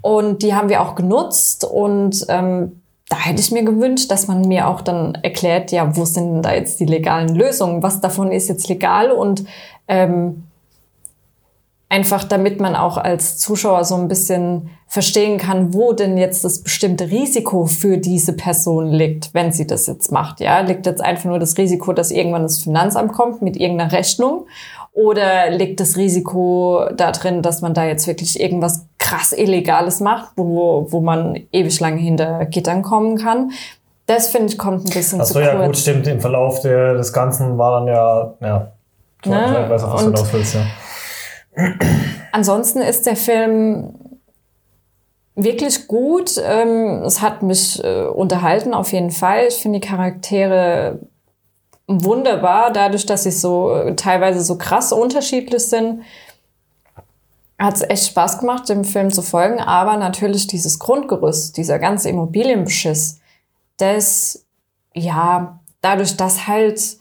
[0.00, 4.42] und die haben wir auch genutzt und ähm, da hätte ich mir gewünscht, dass man
[4.42, 7.82] mir auch dann erklärt, ja, wo sind denn da jetzt die legalen Lösungen?
[7.82, 9.44] Was davon ist jetzt legal und
[9.88, 10.44] ähm,
[11.90, 16.62] einfach damit man auch als Zuschauer so ein bisschen verstehen kann, wo denn jetzt das
[16.62, 20.40] bestimmte Risiko für diese Person liegt, wenn sie das jetzt macht.
[20.40, 24.46] Ja, liegt jetzt einfach nur das Risiko, dass irgendwann das Finanzamt kommt mit irgendeiner Rechnung
[24.92, 30.32] oder liegt das Risiko da drin, dass man da jetzt wirklich irgendwas krass Illegales macht,
[30.36, 33.50] wo, wo man ewig lange hinter Gittern kommen kann?
[34.06, 35.66] Das finde ich kommt ein bisschen Achso, zu ja, kurz.
[35.66, 36.06] gut, stimmt.
[36.06, 38.72] Im Verlauf der, des Ganzen war dann ja, ja.
[39.22, 39.66] Ich Ne?
[39.68, 40.62] weiß auch, was du Und- willst, ja.
[42.32, 43.94] Ansonsten ist der Film
[45.36, 46.32] wirklich gut.
[46.44, 49.44] Ähm, es hat mich äh, unterhalten auf jeden Fall.
[49.48, 50.98] Ich finde die Charaktere
[51.86, 56.02] wunderbar, dadurch, dass sie so äh, teilweise so krass unterschiedlich sind.
[57.58, 62.08] Hat es echt Spaß gemacht, dem Film zu folgen, aber natürlich dieses Grundgerüst, dieser ganze
[62.08, 63.20] Immobilienbeschiss,
[63.76, 64.44] das,
[64.94, 66.98] ja, dadurch, dass halt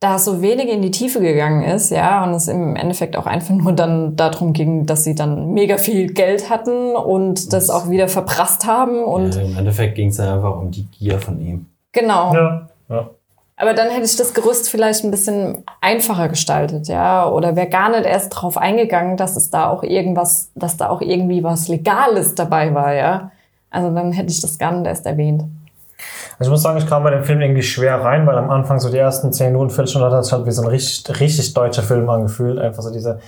[0.00, 3.54] da so wenig in die Tiefe gegangen ist, ja, und es im Endeffekt auch einfach
[3.54, 8.08] nur dann darum ging, dass sie dann mega viel Geld hatten und das auch wieder
[8.08, 11.66] verprasst haben und ja, Im Endeffekt ging es ja einfach um die Gier von ihm.
[11.92, 12.32] genau.
[12.32, 13.10] Ja, ja.
[13.60, 17.90] Aber dann hätte ich das Gerüst vielleicht ein bisschen einfacher gestaltet, ja, oder wäre gar
[17.90, 22.36] nicht erst drauf eingegangen, dass es da auch irgendwas, dass da auch irgendwie was Legales
[22.36, 23.32] dabei war, ja.
[23.70, 25.42] Also dann hätte ich das gar nicht erst erwähnt.
[26.38, 28.78] Also ich muss sagen, ich kam bei dem Film irgendwie schwer rein, weil am Anfang
[28.78, 31.82] so die ersten 10 Minuten, Viertelstunde hat es halt wie so ein richtig, richtig deutscher
[31.82, 32.60] Film angefühlt.
[32.60, 33.18] Einfach so diese,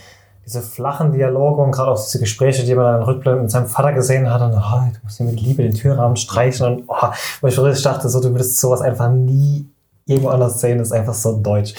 [0.46, 3.92] diese flachen Dialoge und gerade auch diese Gespräche, die man dann Rückblick mit seinem Vater
[3.92, 7.08] gesehen hat und oh, du musst hier mit Liebe den Türrahmen streichen und oh,
[7.40, 9.66] wo ich wirklich dachte, so, du würdest sowas einfach nie
[10.10, 11.74] irgendwo anders sehen, ist einfach so deutsch.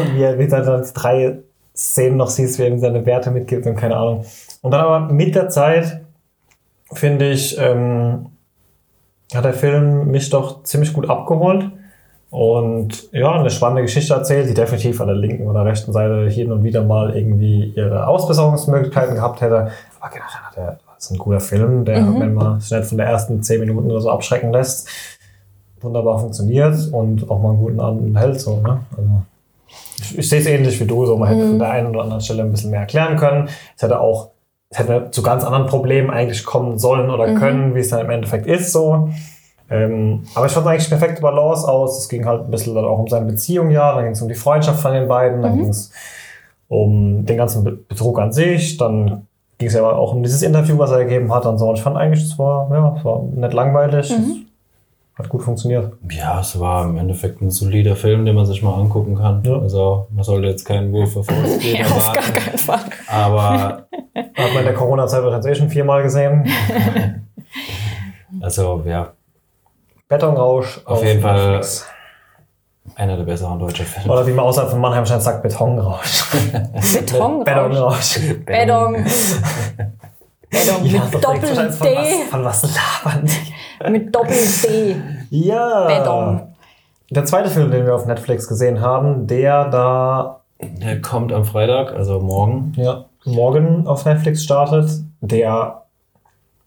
[0.00, 1.38] und wie er er dann drei
[1.76, 4.24] Szenen noch siehst, wie er ihm seine Werte mitgibt und keine Ahnung.
[4.62, 6.00] Und dann aber mit der Zeit
[6.92, 8.26] finde ich, ähm,
[9.34, 11.70] hat der Film mich doch ziemlich gut abgeholt
[12.30, 16.50] und ja, eine spannende Geschichte erzählt, die definitiv an der linken oder rechten Seite hin
[16.50, 19.70] und wieder mal irgendwie ihre Ausbesserungsmöglichkeiten gehabt hätte.
[20.00, 23.06] Aber generell hat er, das ist ein guter Film, der, wenn man nicht von der
[23.06, 24.88] ersten zehn Minuten oder so abschrecken lässt,
[25.84, 28.40] wunderbar funktioniert und auch mal einen guten Abend hält.
[28.40, 28.80] So, ne?
[28.96, 29.22] also,
[30.00, 32.20] ich, ich sehe es ähnlich wie du, so man hätte von der einen oder anderen
[32.20, 33.48] Stelle ein bisschen mehr erklären können.
[33.76, 34.30] Es hätte auch
[34.70, 38.10] es hätte zu ganz anderen Problemen eigentlich kommen sollen oder können, wie es dann im
[38.10, 38.72] Endeffekt ist.
[38.72, 39.10] So.
[39.70, 41.98] Ähm, aber ich fand eigentlich perfekte Balance aus.
[41.98, 43.94] Es ging halt ein bisschen dann auch um seine Beziehung, ja.
[43.94, 45.42] Dann ging es um die Freundschaft von den beiden.
[45.42, 45.92] Dann ging es
[46.66, 48.76] um den ganzen Be- Betrug an sich.
[48.76, 51.68] Dann ging es ja auch um dieses Interview, was er gegeben hat und so.
[51.68, 54.10] Und ich fand eigentlich, es war, ja, es war nicht langweilig.
[54.10, 54.16] Es
[55.16, 55.92] hat gut funktioniert.
[56.10, 59.42] Ja, es war im Endeffekt ein solider Film, den man sich mal angucken kann.
[59.44, 59.58] Ja.
[59.58, 62.32] Also man sollte jetzt keinen Wolf of Wall Street Ja, auf gar erwarten.
[62.34, 62.80] keinen Fall.
[63.06, 66.48] Aber Hat man in der Corona-Zeit wahrscheinlich eh schon viermal gesehen.
[68.40, 69.12] also ja,
[70.08, 70.80] Betonrausch.
[70.84, 71.46] Auf jeden Fall.
[71.52, 71.86] Netflix.
[72.96, 74.12] einer der besseren deutschen Filme.
[74.12, 76.24] Oder wie man außerhalb von Mannheim wahrscheinlich sagt, Betonrausch.
[76.92, 77.44] Betonrausch.
[77.44, 78.18] Betonrausch.
[78.44, 79.04] Beton.
[80.50, 81.72] Beton Ja, mit das Doppel D.
[81.72, 83.53] Von was, von was labern die?
[83.90, 84.96] Mit Doppel D.
[85.30, 85.86] Ja.
[86.00, 86.54] Bedong.
[87.10, 91.92] Der zweite Film, den wir auf Netflix gesehen haben, der da Der kommt am Freitag,
[91.92, 92.72] also morgen.
[92.76, 95.82] ja, morgen auf Netflix startet, der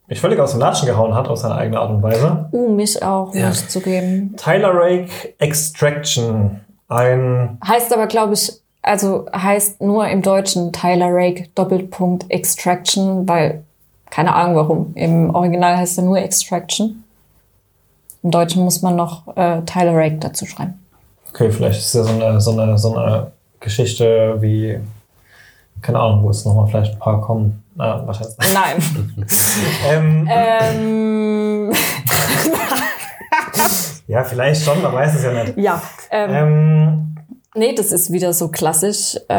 [0.08, 2.48] mich völlig aus dem Latschen gehauen hat, auf seine eigene Art und Weise.
[2.54, 3.48] Uh, mich auch, Ja.
[3.48, 4.36] muss ich zugeben.
[4.38, 6.62] Tyler Rake Extraction.
[6.88, 13.64] Ein Heißt aber, glaube ich, also heißt nur im Deutschen Tyler Rake Doppelpunkt Extraction, weil,
[14.10, 14.92] keine Ahnung warum.
[14.96, 17.04] Im Original heißt er nur Extraction.
[18.24, 20.80] Im Deutschen muss man noch äh, Tyler Rake dazu schreiben.
[21.30, 24.80] Okay, vielleicht ist ja so eine, so eine, so eine Geschichte wie,
[25.82, 27.64] keine Ahnung, wo es nochmal vielleicht ein paar kommen.
[27.76, 28.36] Na, wahrscheinlich.
[28.54, 28.78] Nein.
[29.88, 31.72] ähm, ähm,
[34.08, 35.58] ja, vielleicht schon, man weiß es ja nicht.
[35.58, 35.82] ja.
[36.10, 37.17] Ähm, Ähm,
[37.58, 39.16] Nee, das ist wieder so klassisch.
[39.30, 39.34] Äh,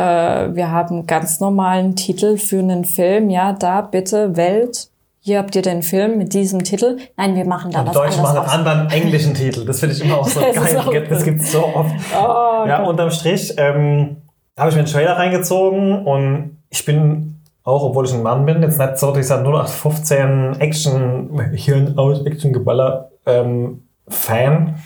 [0.54, 3.30] wir haben einen ganz normalen Titel für einen Film.
[3.30, 4.88] Ja, da bitte Welt.
[5.20, 6.96] Hier habt ihr den Film mit diesem Titel.
[7.16, 8.76] Nein, wir machen da und was Deutsch machen anderes einen raus.
[8.76, 9.64] anderen englischen Titel.
[9.66, 10.78] Das finde ich immer auch so Das geil.
[10.78, 11.94] auch das gibt es so oft.
[12.14, 12.88] Oh, Ja, Gott.
[12.88, 14.16] unterm Strich ähm,
[14.58, 18.62] habe ich mir einen Trailer reingezogen und ich bin auch, obwohl ich ein Mann bin,
[18.62, 24.76] jetzt nicht so dieser 0815 Action, Hirn aus Action Geballer ähm, Fan.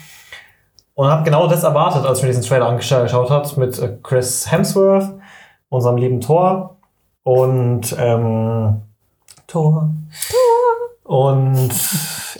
[0.94, 4.50] Und habe genau das erwartet, als ich mir diesen Trailer angeschaut hat mit äh, Chris
[4.50, 5.10] Hemsworth,
[5.68, 6.76] unserem lieben Thor.
[7.22, 8.82] Und ähm,
[9.46, 9.90] Thor.
[11.04, 11.70] Und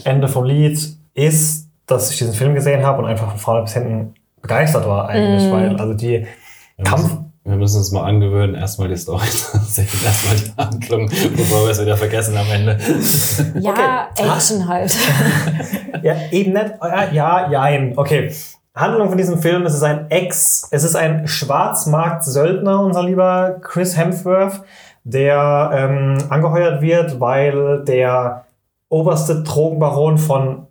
[0.05, 3.75] Ende vom Lied ist, dass ich diesen Film gesehen habe und einfach von vorne bis
[3.75, 5.53] hinten begeistert war eigentlich, Mm.
[5.53, 6.27] weil also die
[6.77, 7.19] Wir Kampf.
[7.45, 11.71] Wir müssen uns mal angewöhnen, erstmal die Story zu sehen, erstmal die Handlung, bevor wir
[11.71, 12.79] es wieder vergessen am Ende.
[13.59, 14.29] Ja, Okay.
[14.29, 14.97] Action halt.
[16.03, 16.73] Ja, eben nicht.
[16.83, 17.93] Ja, ja, jein.
[17.97, 18.35] Okay.
[18.75, 23.97] Handlung von diesem Film, es ist ein Ex, es ist ein Schwarzmarkt-Söldner, unser lieber Chris
[23.97, 24.63] Hemsworth,
[25.05, 28.47] der ähm, angeheuert wird, weil der
[28.89, 30.67] oberste Drogenbaron von,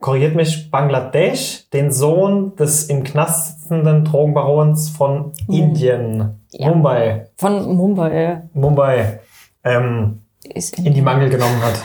[0.00, 6.68] korrigiert mich, Bangladesch, den Sohn des im Knast sitzenden Drogenbarons von Indien, Ja.
[6.68, 8.42] Mumbai, Von Mumbai.
[8.52, 9.20] Mumbai,
[9.64, 11.82] ähm, in die Mangel genommen hat,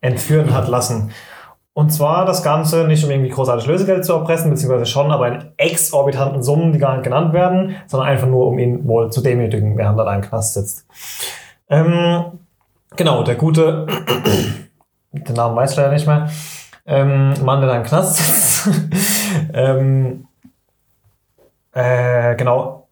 [0.00, 1.10] entführen hat lassen.
[1.72, 5.44] Und zwar das Ganze nicht, um irgendwie großartig Lösegeld zu erpressen, beziehungsweise schon, aber in
[5.56, 9.76] exorbitanten Summen, die gar nicht genannt werden, sondern einfach nur, um ihn wohl zu demütigen,
[9.76, 10.86] während er da im Knast sitzt.
[11.68, 12.24] Ähm,
[12.96, 13.86] genau, der gute,
[15.12, 16.28] den Namen weiß ich leider nicht mehr,
[16.90, 18.68] ähm, Mann, der da im Knast sitzt,
[19.54, 20.26] ähm,
[21.72, 22.88] äh, genau,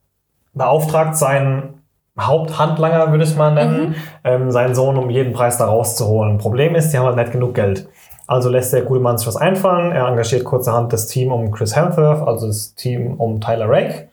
[0.55, 1.83] beauftragt seinen
[2.19, 6.39] Haupthandlanger, würde ich es mal nennen, ähm, seinen Sohn um jeden Preis da rauszuholen.
[6.39, 7.89] Problem ist, die haben halt nicht genug Geld.
[8.27, 9.93] Also lässt der gute Mann sich was einfallen.
[9.93, 14.09] Er engagiert kurzerhand das Team um Chris Hemsworth, also das Team um Tyler Rake.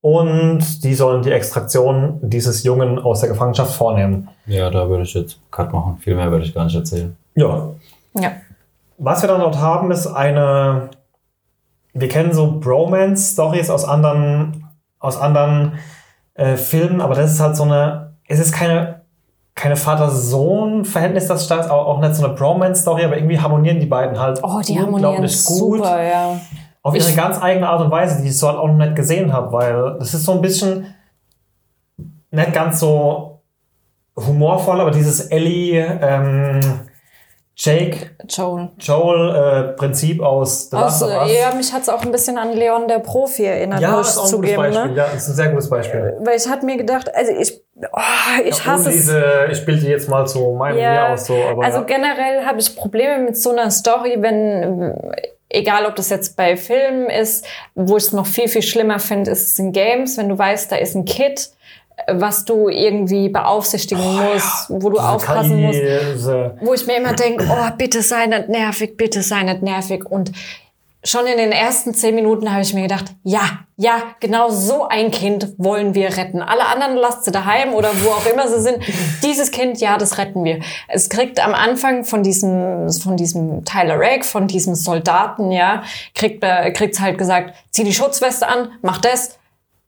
[0.00, 4.28] Und die sollen die Extraktion dieses Jungen aus der Gefangenschaft vornehmen.
[4.46, 5.96] Ja, da würde ich jetzt Cut machen.
[5.98, 7.16] Viel mehr würde ich gar nicht erzählen.
[7.34, 7.70] Ja.
[8.20, 8.32] Ja.
[8.98, 10.90] Was wir dann dort haben, ist eine.
[11.92, 14.66] Wir kennen so Bromance-Stories aus anderen,
[14.98, 15.74] aus anderen
[16.34, 18.14] äh, Filmen, aber das ist halt so eine.
[18.26, 19.02] Es ist keine,
[19.54, 24.18] keine Vater-Sohn-Verhältnis, das statt, auch, auch nicht so eine Bromance-Story, aber irgendwie harmonieren die beiden
[24.18, 25.30] halt Oh, die harmonieren gut.
[25.30, 26.40] super, ja.
[26.82, 28.96] Auf ihre Ich- ganz eigene Art und Weise, die ich so halt auch noch nicht
[28.96, 30.86] gesehen habe, weil das ist so ein bisschen
[32.30, 33.42] nicht ganz so
[34.16, 36.60] humorvoll, aber dieses Ellie, ähm,
[37.56, 38.70] Jake, Joel.
[38.80, 39.34] Joel
[39.70, 41.32] äh, Prinzip aus The Last Also, of Us.
[41.38, 44.18] ja, mich hat's auch ein bisschen an Leon der Profi erinnert, Ja, muss ist ich
[44.20, 44.56] auch ein gutes zugeben.
[44.72, 44.90] Beispiel.
[44.90, 44.96] Ne?
[44.96, 46.16] Ja, ist ein sehr gutes Beispiel.
[46.20, 47.60] Weil ich hatte mir gedacht, also ich,
[47.92, 48.94] oh, ich Und hasse es.
[48.96, 51.84] diese, ich bilde jetzt mal so meine Ja, mir aus, so, aber also ja.
[51.84, 54.96] generell habe ich Probleme mit so einer Story, wenn,
[55.48, 59.30] egal ob das jetzt bei Filmen ist, wo ich es noch viel, viel schlimmer finde,
[59.30, 61.50] ist es in Games, wenn du weißt, da ist ein Kid,
[62.08, 65.78] was du irgendwie beaufsichtigen musst, wo du aufpassen musst
[66.60, 70.04] wo ich mir immer denke, oh, bitte sei nicht nervig, bitte sei nicht nervig.
[70.04, 70.32] Und
[71.04, 75.10] schon in den ersten zehn Minuten habe ich mir gedacht, ja, ja, genau so ein
[75.10, 76.40] Kind wollen wir retten.
[76.40, 78.78] Alle anderen lasst sie daheim oder wo auch immer sie sind.
[79.22, 80.60] Dieses Kind, ja, das retten wir.
[80.88, 85.82] Es kriegt am Anfang von diesem, von diesem Tyler Rake, von diesem Soldaten, ja,
[86.14, 86.42] kriegt,
[86.74, 89.38] kriegt's halt gesagt, zieh die Schutzweste an, mach das.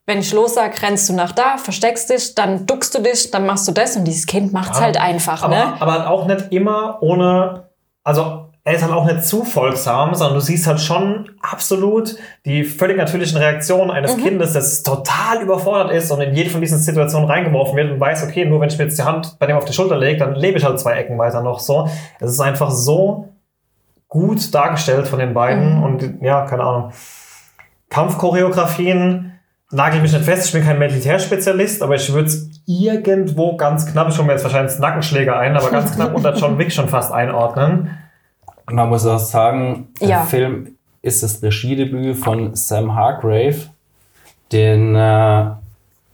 [0.07, 3.45] Wenn ich los sag, rennst du nach da, versteckst dich, dann duckst du dich, dann
[3.45, 4.85] machst du das und dieses Kind macht's Ja.
[4.85, 5.81] halt einfach, aber, ne?
[5.81, 7.65] aber halt auch nicht immer ohne,
[8.05, 12.63] also er ist halt auch nicht zu folgsam, sondern du siehst halt schon absolut die
[12.65, 14.23] völlig natürlichen Reaktionen eines Mhm.
[14.23, 18.25] Kindes, das total überfordert ist und in jede von diesen Situationen reingeworfen wird und weiß,
[18.25, 20.35] okay, nur wenn ich mir jetzt die Hand bei dem auf die Schulter lege, dann
[20.37, 21.89] lebe ich halt zwei Ecken weiter noch so.
[22.21, 23.29] Es ist einfach so
[24.09, 25.83] gut dargestellt von den beiden Mhm.
[25.83, 26.93] und ja, keine Ahnung.
[27.89, 29.36] Kampfchoreografien,
[29.71, 34.09] nagel mich nicht fest, ich bin kein Militärspezialist, aber ich würde es irgendwo ganz knapp,
[34.09, 37.13] ich hole mir jetzt wahrscheinlich Nackenschläger ein, aber ganz knapp unter John Wick schon fast
[37.13, 37.91] einordnen.
[38.67, 40.23] Und man muss auch sagen, der Ja.
[40.23, 43.57] Film ist das Regiedebüt von Sam Hargrave.
[44.53, 45.45] Den äh,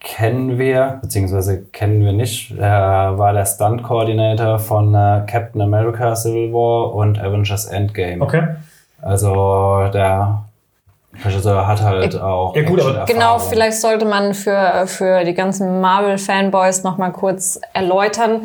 [0.00, 2.52] kennen wir, beziehungsweise kennen wir nicht.
[2.58, 8.22] Er war der Stunt-Coordinator von äh, Captain America Civil War und Avengers Endgame.
[8.22, 8.42] Okay.
[9.00, 10.44] Also der
[11.24, 12.56] Regisseur hat halt auch.
[12.56, 13.04] Ja, gut, aber-.
[13.04, 18.42] Genau, vielleicht sollte man für, für die ganzen Marvel-Fanboys noch mal kurz erläutern.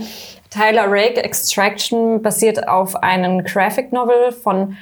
[0.50, 4.78] Tyler Rake Extraction basiert auf einem Graphic Novel von,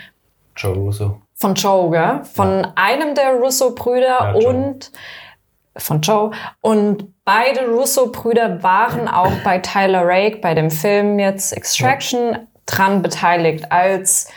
[0.55, 1.21] Joe Russo.
[1.35, 2.21] von Joe, gell?
[2.23, 4.91] von einem der Russo-Brüder Ja, und
[5.77, 6.31] von Joe.
[6.61, 13.71] Und beide Russo-Brüder waren auch bei Tyler Rake, bei dem Film jetzt Extraction, dran beteiligt
[13.71, 14.29] als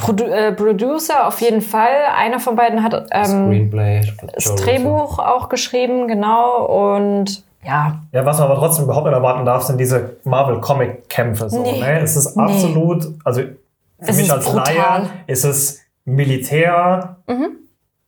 [0.00, 1.88] Produ äh, Producer auf jeden Fall.
[2.16, 3.70] Einer von beiden hat ähm,
[4.34, 4.54] das.
[4.56, 6.64] Drehbuch auch geschrieben, genau.
[6.96, 11.50] Und ja, Ja, was man aber trotzdem überhaupt nicht erwarten darf, sind diese Marvel-Comic-Kämpfe.
[11.50, 11.80] So, Nee.
[11.80, 12.00] ne?
[12.00, 12.42] Es ist Nee.
[12.44, 13.50] absolut, also für
[14.10, 14.74] Es mich als brutal.
[14.74, 17.48] Laie ist es Militär, Mhm.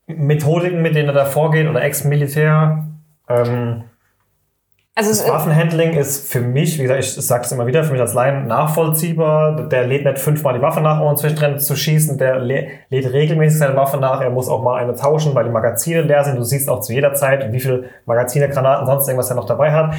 [0.07, 2.85] Methodiken, mit denen er da vorgeht, oder Ex-Militär.
[3.29, 3.85] Ähm,
[4.95, 8.01] also das Waffenhandling ist für mich, wie gesagt, ich sage es immer wieder, für mich
[8.01, 9.69] als Laien nachvollziehbar.
[9.69, 12.19] Der lädt nicht fünfmal die Waffe nach, um zwischendrin zu schießen.
[12.19, 14.21] Der lä- lädt regelmäßig seine Waffe nach.
[14.21, 16.37] Er muss auch mal eine tauschen, weil die Magazine leer sind.
[16.37, 19.73] Du siehst auch zu jeder Zeit, wie viel Magazine, Granaten, sonst irgendwas er noch dabei
[19.73, 19.95] hat.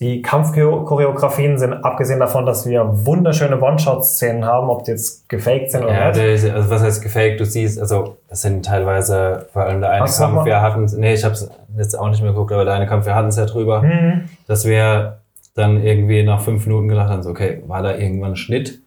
[0.00, 5.84] Die Kampfchoreografien sind, abgesehen davon, dass wir wunderschöne One-Shot-Szenen haben, ob die jetzt gefaked sind
[5.84, 6.50] oder Ja, nicht.
[6.50, 7.38] also was heißt gefaked?
[7.38, 11.12] Du siehst, also das sind teilweise vor allem der eine Hast Kampf, wir hatten nee,
[11.12, 13.36] ich habe es jetzt auch nicht mehr geguckt, aber der eine Kampf, wir hatten es
[13.36, 14.22] ja drüber, Mhm.
[14.46, 15.18] dass wir
[15.54, 18.80] dann irgendwie nach fünf Minuten gedacht haben, so, okay, war da irgendwann ein Schnitt?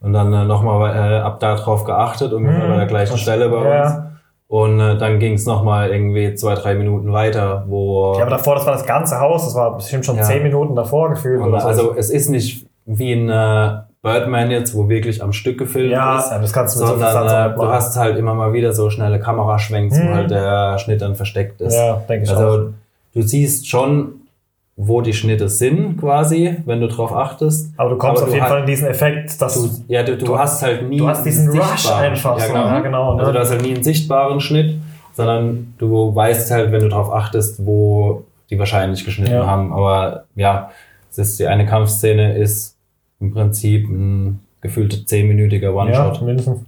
[0.00, 2.70] Und dann äh, nochmal äh, ab da drauf geachtet, ungefähr Mhm.
[2.70, 3.82] bei der gleichen Stelle bei Ja.
[3.82, 4.09] uns.
[4.50, 8.56] Und äh, dann ging es nochmal irgendwie zwei, drei Minuten weiter, wo Ja, aber davor,
[8.56, 9.44] das war das ganze Haus.
[9.44, 10.24] Das war bestimmt schon Ja.
[10.24, 11.40] zehn Minuten davor gefühlt.
[11.40, 11.68] Oder so.
[11.68, 16.18] also es ist nicht wie ein äh, Birdman jetzt, wo wirklich am Stück gefilmt ja,
[16.18, 16.30] ist.
[16.30, 18.90] das kannst du mit so sondern auch äh, du hast halt immer mal wieder so
[18.90, 20.08] schnelle Kameraschwenks, Mhm.
[20.08, 21.76] wo halt der Schnitt dann versteckt ist.
[21.76, 22.36] Ja, denke ich auch.
[22.40, 22.70] also
[23.14, 24.19] du siehst schon,
[24.82, 27.72] wo die Schnitte sind quasi, wenn du drauf achtest.
[27.76, 30.16] Aber du kommst Aber auf du jeden Fall in diesen Effekt, dass Du, ja, du,
[30.16, 32.66] du, Du- hast halt nie du hast diesen einen Rush sichtbaren- einfach Ja, so, genau.
[32.66, 33.20] ja, genau, ne?
[33.20, 34.78] Also du hast halt nie einen sichtbaren Schnitt,
[35.12, 39.46] sondern du weißt halt, wenn du drauf achtest, wo die wahrscheinlich geschnitten Ja.
[39.46, 39.72] haben.
[39.72, 40.70] Aber ja,
[41.10, 42.76] es ist die eine Kampfszene ist
[43.20, 46.22] im Prinzip ein gefühlte zehnminütiger ja, One-Shot.
[46.22, 46.60] mindestens.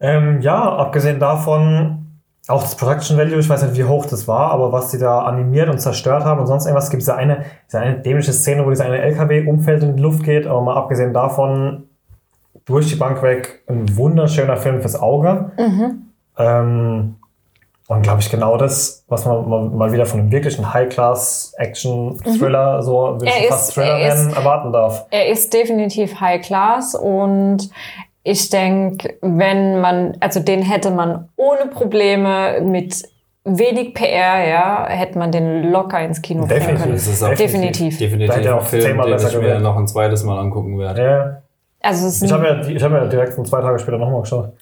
[0.00, 2.01] Ähm, ja, abgesehen davon,
[2.48, 5.20] auch das Production Value, ich weiß nicht, wie hoch das war, aber was sie da
[5.20, 8.70] animiert und zerstört haben und sonst irgendwas, gibt es ja eine, eine dämliche Szene, wo
[8.70, 11.84] dieser eine LKW umfällt und in die Luft geht, aber mal abgesehen davon,
[12.64, 15.52] durch die Bank weg, ein wunderschöner Film fürs Auge.
[15.58, 16.02] Mhm.
[16.38, 17.14] Ähm,
[17.88, 23.20] und glaube ich genau das, was man mal, mal wieder von einem wirklichen High-Class-Action-Thriller, so
[23.20, 25.06] würde ich fast ist- Thriller er nennen, erwarten darf.
[25.10, 27.68] er ist definitiv High Class und
[28.24, 33.02] ich denke, wenn man, also den hätte man ohne Probleme mit
[33.44, 36.82] wenig PR, ja, hätte man den locker ins Kino bringen Definitiv.
[36.82, 36.94] können.
[36.94, 37.98] Ist auch Definitiv.
[37.98, 40.38] Da definitiv hätte er ein auch Film, zehnmal den ich mir noch ein zweites Mal
[40.38, 41.02] angucken werde.
[41.02, 41.42] Ja.
[41.80, 44.52] Also es Ich habe ja, ich hab ja direkt zwei Tage später nochmal geschaut.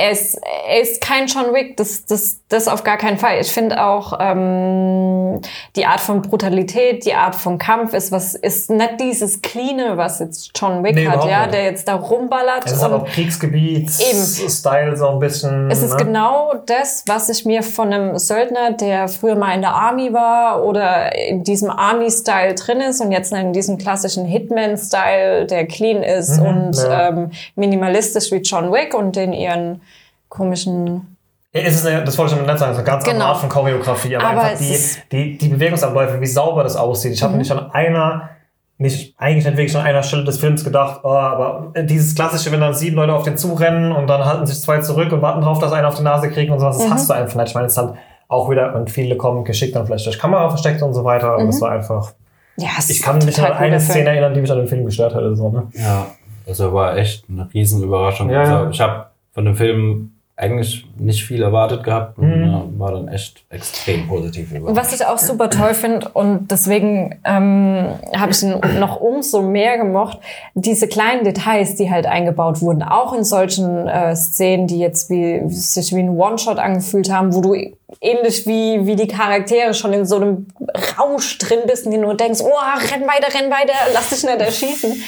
[0.00, 0.34] Er ist,
[0.68, 3.38] er ist kein John Wick, das, das, das auf gar keinen Fall.
[3.40, 5.40] Ich finde auch ähm,
[5.76, 10.18] die Art von Brutalität, die Art von Kampf ist was ist nicht dieses Cleane, was
[10.20, 11.54] jetzt John Wick Nee, hat, ja, nicht.
[11.54, 12.64] der jetzt da rumballert.
[12.66, 15.70] Es ist aber und auch Kriegsgebiet-Style so ein bisschen.
[15.70, 16.04] es ist ne?
[16.04, 20.64] genau das, was ich mir von einem Söldner, der früher mal in der Army war
[20.64, 26.38] oder in diesem Army-Style drin ist und jetzt in diesem klassischen Hitman-Style, der clean ist
[26.40, 27.08] Mhm, und ja.
[27.08, 29.80] ähm, minimalistisch wie John Wick und den ihren
[30.30, 31.16] komischen
[31.52, 33.14] Ja, Es ist eine, das wollte ich damit nicht sagen, es ist eine ganz Genau.
[33.16, 35.32] andere Art von Choreografie, aber, Aber einfach es die, Mhm.
[35.32, 37.12] die, die Bewegungsabläufe, wie sauber das aussieht.
[37.12, 38.30] Ich habe nicht an einer,
[38.78, 42.60] nicht, eigentlich nicht wirklich an einer Stelle des Films gedacht, oh, aber dieses klassische, wenn
[42.60, 45.58] dann sieben Leute auf den zurennen und dann halten sich zwei zurück und warten drauf,
[45.58, 46.92] dass einer auf die Nase kriegt und sowas, das Mhm.
[46.94, 47.48] hast du einfach nicht.
[47.48, 47.94] Ich meine, es ist halt
[48.28, 51.44] auch wieder, und viele kommen geschickt dann vielleicht durch Kamera versteckt und so weiter, aber
[51.44, 52.12] das war einfach,
[52.56, 53.44] Ja, es ich kann mich Mhm.
[53.44, 53.90] an eine cooler Film.
[53.90, 55.64] Szene erinnern, die mich an den Film gestört hätte, so, ne?
[55.74, 56.06] Ja,
[56.46, 58.30] also war echt eine Riesenüberraschung.
[58.30, 58.70] Ja, also ja.
[58.70, 62.78] ich habe von dem Film eigentlich nicht viel erwartet gehabt und Mhm.
[62.78, 64.76] war dann echt extrem positiv überrascht.
[64.76, 69.76] Was ich auch super toll finde und deswegen ähm, habe ich ihn noch umso mehr
[69.76, 70.18] gemocht,
[70.54, 75.42] diese kleinen Details, die halt eingebaut wurden, auch in solchen äh, Szenen, die jetzt wie
[75.50, 77.54] sich wie ein One-Shot angefühlt haben, wo du
[78.00, 80.46] ähnlich wie, wie die Charaktere schon in so einem
[80.98, 82.48] Rausch drin bist und dir nur denkst, oh,
[82.92, 85.02] renn weiter, renn weiter, lass dich nicht erschießen.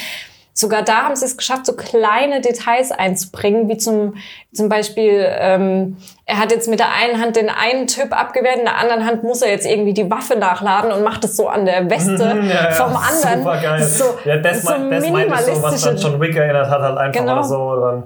[0.54, 4.14] Sogar da haben sie es geschafft, so kleine Details einzubringen, wie zum,
[4.52, 5.96] zum Beispiel, ähm,
[6.26, 9.22] er hat jetzt mit der einen Hand den einen Typ abgewehrt, in der anderen Hand
[9.22, 12.12] muss er jetzt irgendwie die Waffe nachladen und macht es so an der Weste
[12.48, 13.38] Ja, ja, vom anderen.
[13.42, 13.82] Super geil.
[13.82, 16.80] So, ja, das, so mein, das meinte ich so, was dann John Wick erinnert hat,
[16.82, 17.32] halt einfach Genau.
[17.34, 17.80] oder so.
[17.80, 18.04] Dann,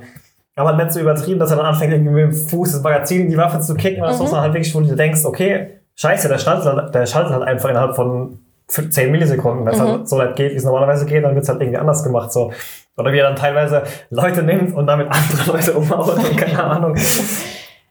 [0.59, 3.29] aber nicht so übertrieben, dass er dann anfängt, irgendwie mit dem Fuß das Magazin in
[3.29, 4.29] die Waffe zu kicken oder so, Mhm.
[4.29, 7.69] sondern halt wirklich, wo du denkst, okay, scheiße, der schaltet, halt- der schaltet halt einfach
[7.71, 8.39] innerhalb von
[8.69, 9.65] 10 Millisekunden.
[9.67, 9.87] Wenn es Mhm.
[9.89, 12.33] halt so nicht geht, wie es normalerweise geht, dann wird es halt irgendwie anders gemacht.
[12.33, 12.53] So.
[12.97, 16.97] Oder wie er dann teilweise Leute nimmt und damit andere Leute umhaut und keine Ahnung.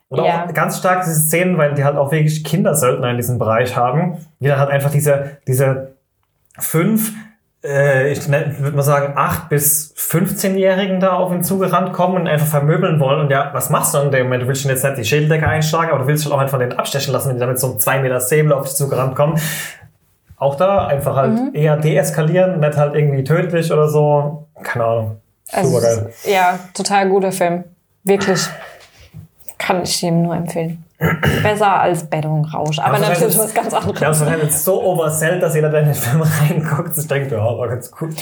[0.08, 0.44] Und Ja.
[0.46, 4.18] auch ganz stark diese Szenen, weil die halt auch wirklich Kindersöldner in diesem Bereich haben,
[4.40, 5.96] die dann halt einfach diese, diese
[6.58, 7.12] fünf,
[7.64, 12.46] äh, ich würde mal sagen, acht bis 15-Jährigen da auf ihn zugerannt kommen und einfach
[12.46, 13.20] vermöbeln wollen.
[13.22, 14.44] Und ja, was machst du in dem Moment?
[14.44, 16.72] Du willst ihnen jetzt nicht die Schädeldecke einschlagen, aber du willst halt auch einfach den
[16.74, 19.38] abstechen lassen, wenn die damit so ein 2 Meter Säbel auf dich zugerannt kommen.
[20.38, 21.50] Auch da einfach halt Mhm.
[21.54, 24.46] eher deeskalieren, nicht halt irgendwie tödlich oder so.
[24.62, 25.16] Keine Ahnung.
[25.52, 26.12] Also, Super geil.
[26.24, 27.64] Ja, total guter Film.
[28.04, 28.46] Wirklich.
[29.58, 30.84] Kann ich ihm nur empfehlen.
[31.42, 32.78] Besser als Bettenrausch.
[32.78, 34.20] Aber Also, natürlich was ganz anderes.
[34.20, 37.68] es jetzt so oversellt, dass jeder, der in den Film reinguckt, sich denkt, ja, war
[37.68, 38.14] ganz gut.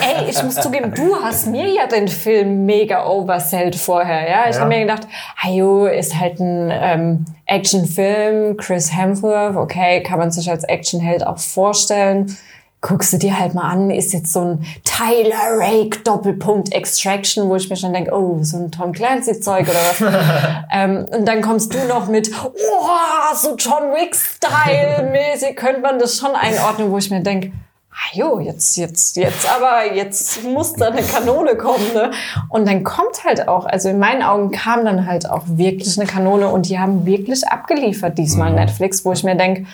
[0.00, 4.48] Ey, ich muss zugeben, du hast mir ja den Film mega oversellt vorher, ja.
[4.48, 4.62] Ich Ja.
[4.62, 5.06] habe mir gedacht,
[5.44, 11.38] ayo, ist halt ein ähm, Actionfilm, Chris Hemsworth, okay, kann man sich als Actionheld auch
[11.38, 12.36] vorstellen.
[12.82, 17.56] Guckst du dir halt mal an, ist jetzt so ein Tyler Rake Doppelpunkt Extraction, wo
[17.56, 20.00] ich mir schon denke, oh, so ein Tom Clancy Zeug oder was.
[20.72, 25.98] ähm, und dann kommst du noch mit, oh, so John Wick Style mäßig, könnte man
[25.98, 27.52] das schon einordnen, wo ich mir denke,
[28.00, 32.10] ah jo, jetzt, jetzt, jetzt aber, jetzt muss da eine Kanone kommen, ne?
[32.48, 36.08] Und dann kommt halt auch, also in meinen Augen kam dann halt auch wirklich eine
[36.08, 39.66] Kanone und die haben wirklich abgeliefert diesmal Netflix, wo ich mir denke,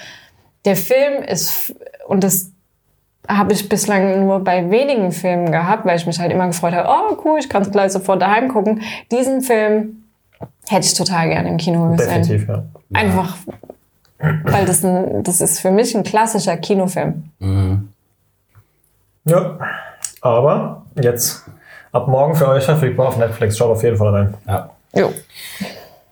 [0.64, 1.74] der Film ist,
[2.08, 2.50] und das
[3.28, 6.88] habe ich bislang nur bei wenigen Filmen gehabt, weil ich mich halt immer gefreut habe,
[6.88, 8.82] oh cool, ich kann es gleich sofort daheim gucken.
[9.10, 10.04] Diesen Film
[10.68, 12.22] hätte ich total gerne im Kino gesehen.
[12.22, 12.64] Definitiv, ja.
[12.92, 13.36] Einfach,
[14.18, 17.30] weil das, ein, das ist für mich ein klassischer Kinofilm.
[19.24, 19.58] Ja.
[20.20, 21.44] Aber jetzt
[21.92, 23.56] ab morgen für euch verfügbar auf Netflix.
[23.56, 24.34] Schaut auf jeden Fall rein.
[24.46, 24.70] Ja.
[24.94, 25.12] Jo.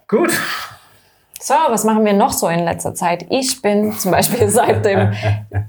[0.08, 0.30] Gut.
[1.47, 3.26] So, was machen wir noch so in letzter Zeit?
[3.28, 5.12] Ich bin zum Beispiel seit dem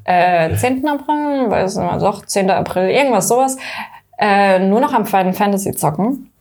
[0.05, 0.88] äh, 10.
[0.88, 2.49] April, weiß nicht mehr, doch, 10.
[2.49, 3.57] April, irgendwas sowas,
[4.17, 6.32] äh, nur noch am Final Fantasy zocken.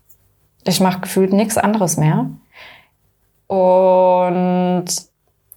[0.64, 2.30] Ich mache gefühlt nichts anderes mehr.
[3.48, 4.84] Und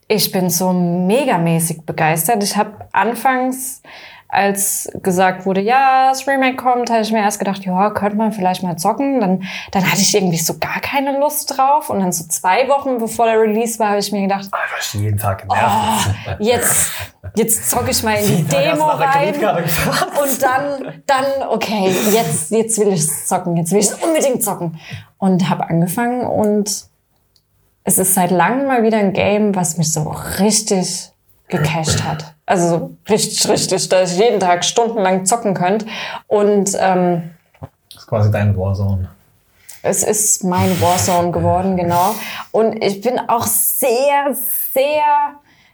[0.07, 2.43] ich bin so megamäßig begeistert.
[2.43, 3.84] Ich habe anfangs,
[4.30, 8.34] als gesagt wurde, ja, das Remake kommt, habe ich mir erst gedacht, ja, könnte man
[8.34, 9.21] vielleicht mal zocken.
[9.21, 11.89] Dann, dann hatte ich irgendwie so gar keine Lust drauf.
[11.89, 14.78] Und dann so zwei Wochen bevor der Release war, habe ich mir gedacht, Ah, du
[14.78, 16.09] hast jeden Tag genervt.
[16.39, 16.91] jetzt,
[17.36, 19.34] jetzt zocke ich mal in die Demo rein.
[19.36, 24.78] Und dann, dann, okay, jetzt, jetzt will ich zocken, jetzt will ich unbedingt zocken.
[25.19, 26.86] Und habe angefangen und
[27.86, 31.11] es ist seit langem mal wieder ein Game, was mich so richtig
[31.47, 32.36] gecasht hat.
[32.47, 35.85] Also so richtig, richtig, dass ich jeden Tag stundenlang zocken könnte.
[36.27, 37.31] Und ähm,
[37.91, 39.09] Das ist quasi dein Warzone.
[39.83, 42.15] es ist mein Warzone geworden, genau.
[42.51, 44.33] Und ich bin auch sehr,
[44.73, 45.03] sehr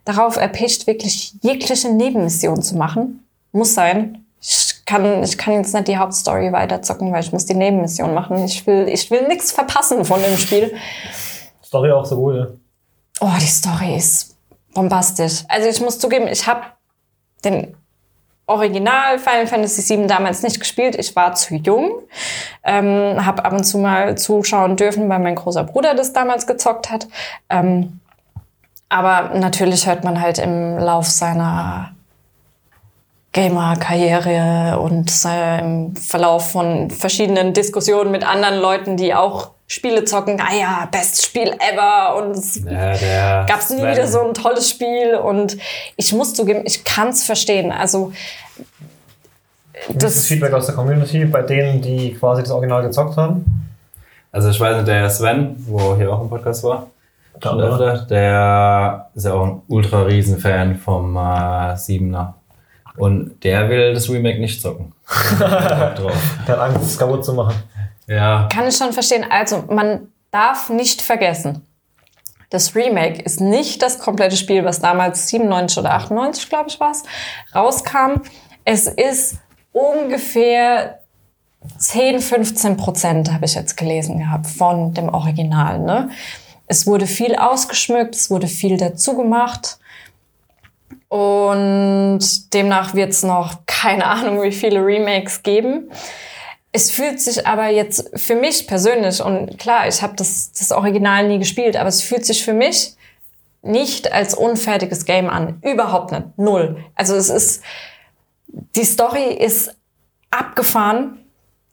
[0.03, 3.23] darauf erpicht, wirklich jegliche Nebenmission zu machen.
[3.51, 4.25] Muss sein.
[4.41, 8.43] Ich kann, ich kann jetzt nicht die Hauptstory weiterzocken, weil ich muss die Nebenmission machen.
[8.43, 10.73] Ich will, ich will nichts verpassen von dem Spiel.
[11.63, 12.47] Story auch so gut, ja.
[13.21, 14.32] Oh, die Story ist
[14.73, 15.43] bombastisch.
[15.47, 16.61] Also ich muss zugeben, ich habe
[17.43, 17.75] den
[18.45, 20.95] Original Final Fantasy VII damals nicht gespielt.
[20.95, 22.01] Ich war zu jung.
[22.63, 26.91] Ähm, habe ab und zu mal zuschauen dürfen, weil mein großer Bruder das damals gezockt
[26.91, 27.07] hat.
[27.49, 27.99] Ähm,
[28.89, 31.93] aber natürlich hört man halt im Lauf seiner
[33.31, 40.53] Gamer-Karriere und im Verlauf von verschiedenen Diskussionen mit anderen Leuten, die auch Spiele zocken, ah
[40.53, 45.15] ja, bestes Spiel ever und es Ja, der gab nie wieder so ein tolles Spiel
[45.15, 45.57] und
[45.97, 47.71] ich muss zugeben, ich kann es verstehen.
[47.71, 48.11] Also
[49.93, 53.45] Das ist das, Feedback aus der Community bei denen, die quasi das Original gezockt haben.
[54.31, 56.87] Also ich weiß nicht, der Sven, wo hier auch im Podcast war,
[57.41, 57.65] schon Ja.
[57.65, 62.35] öfter, der ist ja auch ein ultra riesen Fan vom äh, Siebener.
[62.95, 64.93] Und der will das Remake nicht zocken.
[65.39, 65.95] Der.
[66.47, 67.55] Der hat Angst, es kaputt zu machen.
[68.07, 69.25] Ja, kann ich schon verstehen.
[69.29, 71.65] Also man darf nicht vergessen,
[72.53, 76.93] das Remake ist nicht das komplette Spiel, was damals 97 oder 98, glaube ich, war
[77.55, 78.21] rauskam.
[78.63, 79.37] Es ist
[79.71, 80.99] ungefähr
[81.77, 85.79] 10, 15 Prozent, habe ich jetzt gelesen gehabt, von dem Original.
[85.79, 86.09] Ne?
[86.67, 89.79] Es wurde viel ausgeschmückt, es wurde viel dazu gemacht.
[91.07, 95.89] Und demnach wird es noch keine Ahnung, wie viele Remakes geben.
[96.75, 101.27] Es fühlt sich aber jetzt für mich persönlich, und klar, ich habe das, das Original
[101.27, 102.95] nie gespielt, aber es fühlt sich für mich
[103.61, 105.59] nicht als unfertiges Game an.
[105.61, 106.37] Überhaupt nicht.
[106.37, 106.77] Null.
[106.95, 107.63] Also es ist,
[108.47, 109.75] die Story ist
[110.31, 111.19] abgefahren.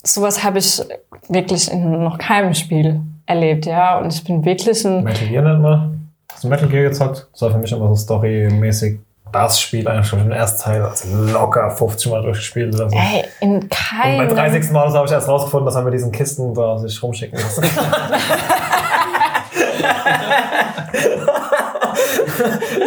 [0.05, 0.82] Sowas habe ich
[1.28, 3.98] wirklich in noch keinem Spiel erlebt, ja.
[3.98, 5.03] Und ich bin wirklich ein.
[5.03, 6.11] Metal Gear nennt man.
[6.30, 7.26] Hast du Metal Gear gezockt?
[7.32, 8.98] Das war für mich immer so storymäßig
[9.33, 12.97] das Spiel eigentlich schon im ersten Teil also locker 50 Mal durchgespielt oder so.
[12.97, 14.28] Ey, in Und keinem.
[14.28, 14.70] beim 30.
[14.70, 17.57] Mal habe ich erst rausgefunden, dass er mit diesen Kisten da sich rumschicken muss.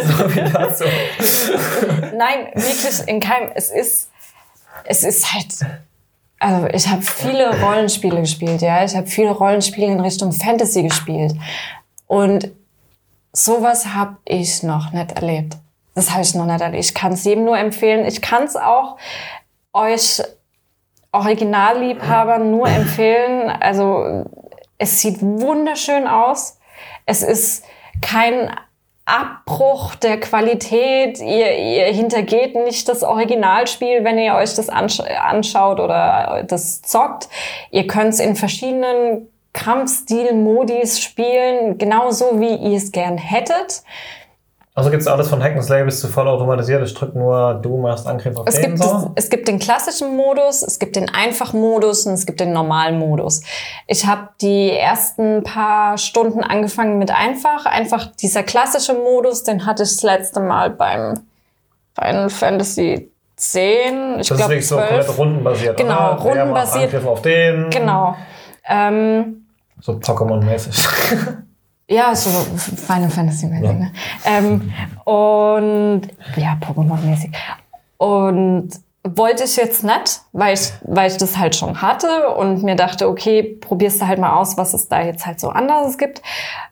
[0.04, 0.84] so wie dazu.
[2.16, 3.50] Nein, wirklich in keinem.
[3.54, 4.10] Es ist,
[4.84, 5.54] es ist halt.
[6.40, 8.84] Also ich habe viele Rollenspiele gespielt, ja.
[8.84, 11.34] Ich habe viele Rollenspiele in Richtung Fantasy gespielt.
[12.06, 12.50] Und
[13.32, 15.56] sowas habe ich noch nicht erlebt.
[15.94, 16.84] Das habe ich noch nicht erlebt.
[16.84, 18.04] Ich kann es jedem nur empfehlen.
[18.04, 18.96] Ich kann es auch
[19.72, 20.22] euch
[21.12, 23.50] Originalliebhabern nur empfehlen.
[23.50, 24.24] Also
[24.78, 26.58] es sieht wunderschön aus.
[27.06, 27.64] Es ist
[28.00, 28.50] kein
[29.04, 31.20] Abbruch der Qualität.
[31.20, 37.28] Ihr, ihr hintergeht nicht das Originalspiel, wenn ihr euch das ansch anschaut oder das zockt.
[37.70, 43.82] Ihr könnt es in verschiedenen Kampfstil-Modis spielen, genauso wie ihr es gern hättet.
[44.76, 46.82] Also gibt's alles von Hack'n'Slay bis zu vollautomatisiert.
[46.84, 49.12] Ich drück nur, du machst Angriff auf Es den gibt, so.
[49.14, 53.42] es gibt den klassischen Modus, es gibt den Einfachmodus und es gibt den normalen Modus.
[53.86, 57.66] Ich habe die ersten paar Stunden angefangen mit einfach.
[57.66, 61.20] Einfach dieser klassische Modus, den hatte ich das letzte Mal beim
[61.96, 64.18] Final Fantasy 10.
[64.20, 65.76] Ich Das ist glaube wirklich so komplett rundenbasiert.
[65.76, 66.20] Genau, oder?
[66.22, 66.84] Rundenbasiert.
[66.86, 67.70] Angriff auf den.
[67.70, 68.16] Genau.
[68.68, 69.46] Ähm,
[69.80, 70.84] So Pokémon-mäßig.
[71.88, 73.92] Ja, so Final Fantasy mäßig, ne?
[74.24, 74.72] Ähm,
[75.04, 76.02] und
[76.36, 77.32] ja, Pokémon-mäßig.
[77.98, 78.70] Und
[79.06, 83.06] wollte ich jetzt nicht, weil ich, weil ich das halt schon hatte und mir dachte,
[83.06, 86.22] okay, probierst du halt mal aus, was es da jetzt halt so anderes gibt.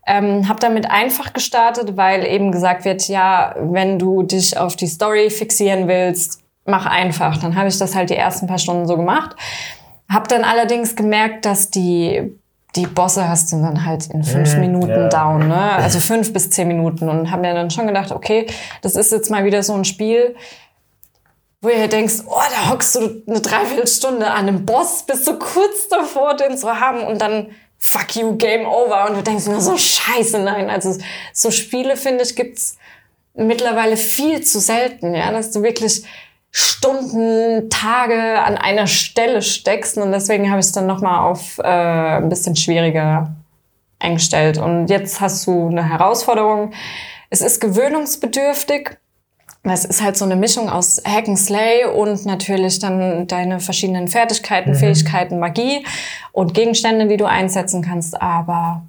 [0.07, 4.87] Ähm, hab damit einfach gestartet, weil eben gesagt wird, ja, wenn du dich auf die
[4.87, 7.37] Story fixieren willst, mach einfach.
[7.37, 9.37] Dann habe ich das halt die ersten paar Stunden so gemacht.
[10.09, 12.33] Hab dann allerdings gemerkt, dass die
[12.75, 15.09] die Bosse hast du dann halt in fünf Minuten ja.
[15.09, 15.73] down, ne?
[15.73, 18.47] Also fünf bis zehn Minuten und haben mir dann schon gedacht, okay,
[18.81, 20.35] das ist jetzt mal wieder so ein Spiel,
[21.61, 25.89] wo ihr denkst, oh, da hockst du eine Dreiviertelstunde an einem Boss, bist du kurz
[25.91, 27.49] davor, den zu haben und dann
[27.79, 30.71] fuck you, Game Over und du denkst nur so scheiße, nein.
[30.71, 30.97] Also
[31.33, 32.79] so Spiele, finde ich, gibt's
[33.35, 36.05] mittlerweile viel zu selten, ja, dass du wirklich
[36.55, 41.63] Stunden, Tage an einer Stelle steckst und deswegen habe ich es dann nochmal auf äh,
[41.63, 43.35] ein bisschen schwieriger
[43.99, 44.59] eingestellt.
[44.59, 46.73] Und jetzt hast du eine Herausforderung.
[47.31, 48.99] Es ist gewöhnungsbedürftig.
[49.63, 54.09] Es ist halt so eine Mischung aus Hack and Slay und natürlich dann deine verschiedenen
[54.09, 55.87] Fertigkeiten, Fähigkeiten, Magie
[56.33, 58.21] und Gegenstände, die du einsetzen kannst.
[58.21, 58.83] Aber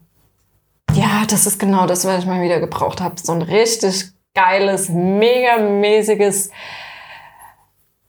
[0.93, 3.15] ja, das ist genau das, was ich mal wieder gebraucht habe.
[3.21, 6.49] So ein richtig geiles, megamäßiges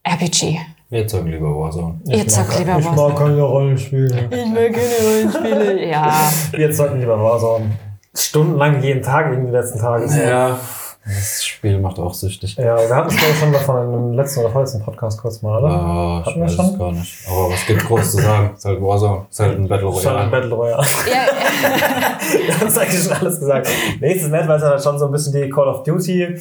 [0.04, 0.58] RPG.
[0.90, 1.98] Wir zocken lieber Warzone.
[2.06, 3.14] Ihr zockt lieber Ich mag Warzone.
[3.14, 4.28] keine Rollenspiele.
[4.30, 5.86] Ich mag keine Rollenspiele.
[5.90, 6.30] Ja.
[6.52, 7.72] Wir zocken lieber Warzone.
[8.14, 10.06] Stundenlang jeden Tag irgendwie die letzten Tage.
[10.06, 10.58] Ja.
[11.06, 12.56] Das Spiel macht auch süchtig.
[12.56, 15.58] Ja, wir hatten es glaube ich schon davon im letzten oder vorletzten Podcast kurz mal,
[15.62, 15.68] oder?
[15.68, 16.66] Ah, ich Hatten wir weiß schon?
[16.66, 17.28] es gar nicht.
[17.28, 18.50] Aber was gibt groß zu sagen?
[18.52, 19.26] Es ist halt Warzone.
[19.28, 20.30] Es ist halt ein Battle Schon ein Royale.
[20.30, 20.86] Battle Royale.
[21.10, 22.46] ja.
[22.46, 23.68] Wir haben es eigentlich schon alles gesagt.
[24.00, 26.38] Nächstes weil es halt schon so ein bisschen die Call of Duty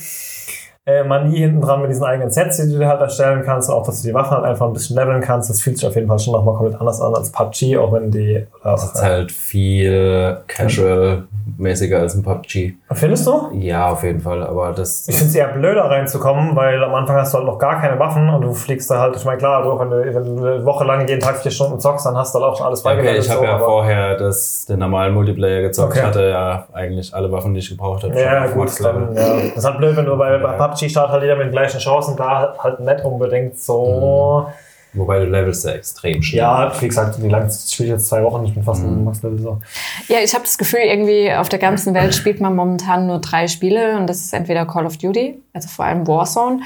[0.85, 3.85] äh, Manie hinten dran mit diesen eigenen Sets, die du dir halt erstellen kannst, auch
[3.85, 5.49] dass du die Waffen halt einfach ein bisschen leveln kannst.
[5.49, 8.11] Das fühlt sich auf jeden Fall schon nochmal komplett anders an als PUBG, auch wenn
[8.11, 8.45] die.
[8.63, 12.73] Es ist halt viel casual-mäßiger als ein PUBG.
[12.91, 13.49] Findest du?
[13.53, 14.43] Ja, auf jeden Fall.
[14.43, 15.07] Aber das.
[15.07, 17.99] Ich finde es eher blöder reinzukommen, weil am Anfang hast du halt noch gar keine
[17.99, 20.65] Waffen und du fliegst da halt, ich meine, klar, du, wenn, du, wenn du eine
[20.65, 22.95] Woche lang jeden Tag vier Stunden zockst, dann hast du halt auch schon alles Okay,
[22.95, 23.25] beigemeldet.
[23.25, 25.91] ich habe so, ja vorher das, den normalen Multiplayer gezockt.
[25.91, 25.99] Okay.
[25.99, 28.19] Ich hatte ja eigentlich alle Waffen, die ich gebraucht habe.
[28.19, 29.33] Ja, gut, dann, ja.
[29.35, 31.79] Das ist halt blöd, wenn du bei, bei PUBG startet halt jeder mit den gleichen
[31.79, 34.47] Chancen, da halt nicht unbedingt so.
[34.95, 36.41] Wobei du levelst ja extrem schnell.
[36.41, 38.45] Ja, wie gesagt, wie lange spiele ich jetzt zwei Wochen?
[38.45, 39.59] Ich bin fast im Max-Level so.
[40.07, 43.47] ja, ich habe das Gefühl, irgendwie auf der ganzen Welt spielt man momentan nur drei
[43.47, 46.59] Spiele und das ist entweder Call of Duty, also vor allem Warzone,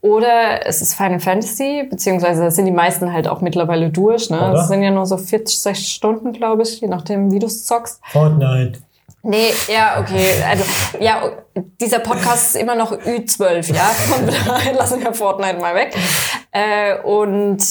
[0.00, 4.28] oder es ist Final Fantasy, beziehungsweise das sind die meisten halt auch mittlerweile durch.
[4.28, 4.36] Ne?
[4.36, 4.52] Oder?
[4.52, 7.64] Das sind ja nur so 40, 60 Stunden, glaube ich, je nachdem, wie du es
[7.64, 8.02] zockst.
[8.12, 8.80] Fortnite.
[9.24, 10.34] Nee, ja, okay.
[10.46, 10.64] Also,
[11.00, 11.32] ja,
[11.80, 13.84] dieser Podcast ist immer noch Ü12, ja.
[13.84, 15.96] Von daher lassen wir Fortnite mal weg.
[16.52, 17.62] Äh, und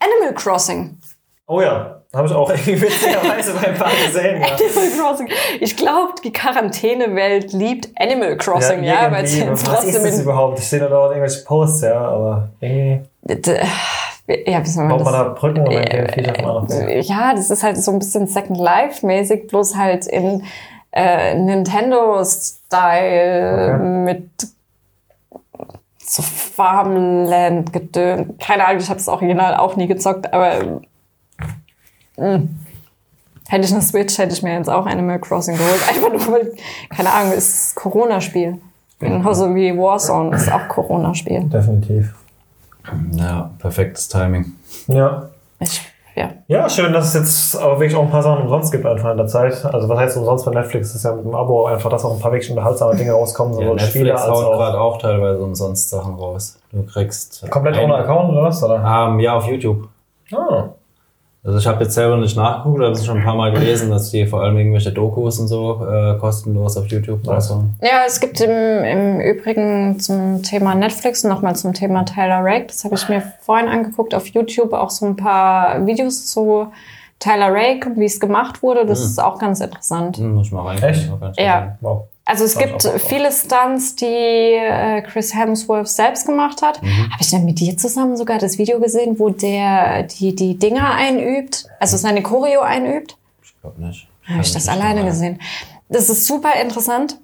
[0.00, 0.98] Animal Crossing.
[1.46, 2.02] Oh ja.
[2.12, 4.40] Habe ich auch irgendwie witzigerweise bei ein paar gesehen.
[4.40, 4.48] Ja.
[4.48, 5.28] Animal Crossing.
[5.60, 9.66] Ich glaube, die Quarantänewelt liebt Animal Crossing, ja, weil sie irgendwie.
[9.66, 10.58] was ist trotzdem das überhaupt?
[10.58, 13.02] Ich sehe da dauernd irgendwelche Posts, ja, aber irgendwie
[14.26, 15.38] ja, wie soll man baut man da das?
[15.38, 15.66] Brücken
[16.68, 16.90] zu.
[17.00, 20.42] Ja, das ist halt so ein bisschen Second Life mäßig, bloß halt in
[20.92, 23.84] äh, Nintendo Style Okay.
[23.84, 24.30] mit
[25.98, 28.38] so Farmland gedönt.
[28.40, 30.80] Keine Ahnung, ich habe das Original auch nie gezockt, aber
[32.16, 32.42] mh.
[33.48, 35.80] hätte ich eine Switch, hätte ich mir jetzt auch Animal Crossing geholt.
[35.88, 36.52] Einfach nur, weil,
[36.94, 38.60] keine Ahnung, es ist Corona-Spiel.
[39.00, 41.44] Genauso wie Warzone ist auch Corona-Spiel.
[41.44, 42.14] Definitiv.
[43.12, 44.52] Ja, perfektes Timing.
[44.88, 45.28] Ja.
[45.60, 45.80] Ich,
[46.14, 46.30] ja.
[46.46, 49.16] Ja, schön, dass es jetzt aber wirklich auch ein paar Sachen umsonst gibt einfach in
[49.16, 49.64] der Zeit.
[49.64, 50.88] Also was heißt umsonst bei Netflix?
[50.88, 53.54] Das ist ja mit dem Abo einfach, dass auch ein paar wirklich unterhaltsame Dinge rauskommen,
[53.54, 54.58] Ja, sowohl Spiele Netflix als haut auch.
[54.58, 56.58] gerade auch teilweise umsonst Sachen raus.
[56.72, 57.48] Du kriegst.
[57.50, 58.62] Komplett ein- ohne Account oder was?
[58.62, 58.76] Oder?
[59.08, 59.88] Ähm, ja, auf YouTube.
[60.32, 60.64] Ah.
[61.46, 64.10] Also ich habe jetzt selber nicht nachgeguckt, aber es schon ein paar Mal gelesen, dass
[64.10, 67.74] die vor allem irgendwelche Dokus und so äh, kostenlos auf YouTube raushauen.
[67.82, 72.68] Ja, es gibt im, im Übrigen zum Thema Netflix und nochmal zum Thema Tyler Rake,
[72.68, 76.68] das habe ich mir vorhin angeguckt, auf YouTube auch so ein paar Videos zu
[77.18, 78.86] Tyler Rake und wie es gemacht wurde.
[78.86, 80.16] Das ist auch ganz interessant.
[80.16, 81.28] Hm, muss ich mal reingucken.
[81.28, 81.40] Echt?
[81.40, 81.76] Ja.
[81.80, 82.08] Wow.
[82.26, 86.80] Also es gibt viele Stunts, die äh, Chris Hemsworth selbst gemacht hat.
[86.80, 90.94] Habe ich dann mit dir zusammen sogar das Video gesehen, wo der die, die Dinger
[90.94, 93.18] einübt, also seine Choreo einübt?
[93.42, 94.08] Ich glaube nicht.
[94.26, 95.38] Habe ich das alleine nicht gesehen.
[95.90, 97.18] Das ist super interessant.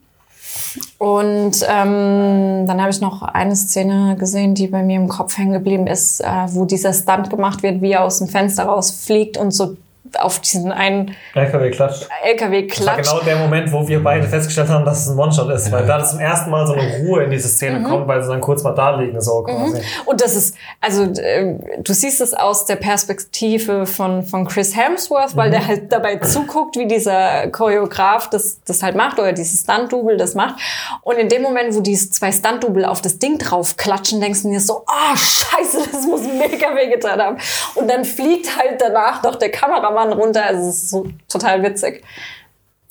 [0.98, 5.52] Und ähm, dann habe ich noch eine Szene gesehen, die bei mir im Kopf hängen
[5.52, 9.52] geblieben ist, äh, wo dieser Stunt gemacht wird, wie er aus dem Fenster rausfliegt und
[9.52, 9.76] so
[10.18, 12.08] auf diesen einen LKW klatscht.
[12.24, 13.10] LKW Das war klatscht.
[13.12, 15.98] genau der Moment, wo wir beide festgestellt haben, dass es ein One-Shot ist, weil da
[15.98, 17.84] das zum ersten Mal so eine Ruhe in diese Szene Mhm.
[17.84, 19.80] kommt, weil sie dann kurz mal da liegen, so quasi.
[20.06, 25.36] Und das ist, also äh, du siehst es aus der Perspektive von, von Chris Hemsworth,
[25.36, 30.16] weil der halt dabei zuguckt, wie dieser Choreograf das, das halt macht oder dieses Stunt-Double
[30.16, 30.56] das macht.
[31.02, 34.50] Und in dem Moment, wo diese zwei Stunt-Double auf das Ding drauf klatschen, denkst du
[34.50, 37.36] dir so, ah scheiße, das muss mega wehgetan haben.
[37.74, 39.50] Und dann fliegt halt danach noch der
[39.90, 40.44] Kameramann runter.
[40.46, 42.02] Also es ist so total witzig.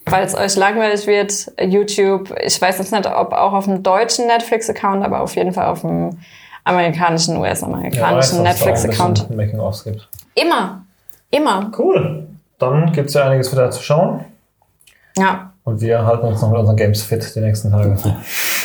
[0.07, 5.05] Falls euch langweilig wird, YouTube, ich weiß jetzt nicht, ob auch auf dem deutschen Netflix-Account,
[5.05, 6.17] aber auf jeden Fall auf dem
[6.63, 9.29] amerikanischen, US-amerikanischen Netflix-Account.
[9.35, 10.09] Making-ofs gibt.
[10.33, 10.83] Immer.
[11.29, 11.71] Immer.
[11.77, 12.27] Cool.
[12.57, 14.25] Dann gibt's ja einiges wieder zu schauen.
[15.15, 15.53] Ja.
[15.63, 17.95] Und wir halten uns noch mit unseren Games fit die nächsten Tage.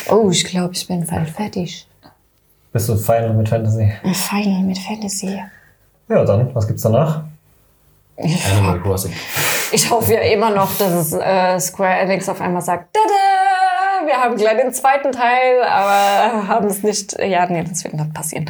[0.09, 1.87] Oh, ich glaube, ich bin bald fertig.
[2.71, 3.91] Bist du final mit Fantasy?
[4.13, 5.41] Final mit Fantasy.
[6.09, 7.23] Ja, dann, was gibt's danach?
[8.17, 9.13] Animal Crossing.
[9.71, 14.05] Ich hoffe ja immer noch, dass es äh, Square Enix auf einmal sagt, Tada!
[14.05, 17.17] wir haben gleich den zweiten Teil, aber haben es nicht.
[17.19, 18.49] Ja, nee, das wird nicht passieren.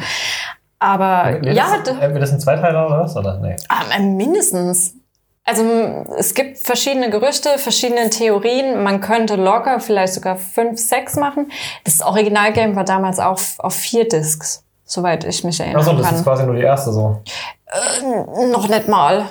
[0.78, 3.16] Aber Wird ja, das, äh, wird das ein Zweiteiler oder was?
[3.16, 3.38] Oder?
[3.38, 3.56] Nee.
[3.68, 4.94] Ah, mindestens.
[5.44, 5.62] Also
[6.18, 8.82] es gibt verschiedene Gerüchte, verschiedene Theorien.
[8.82, 11.50] Man könnte locker vielleicht sogar fünf, sechs machen.
[11.84, 16.14] Das Originalgame war damals auch auf vier Discs, soweit ich mich erinnern Achso, das kann.
[16.16, 17.22] ist quasi nur die erste so.
[18.52, 19.26] Noch nicht mal.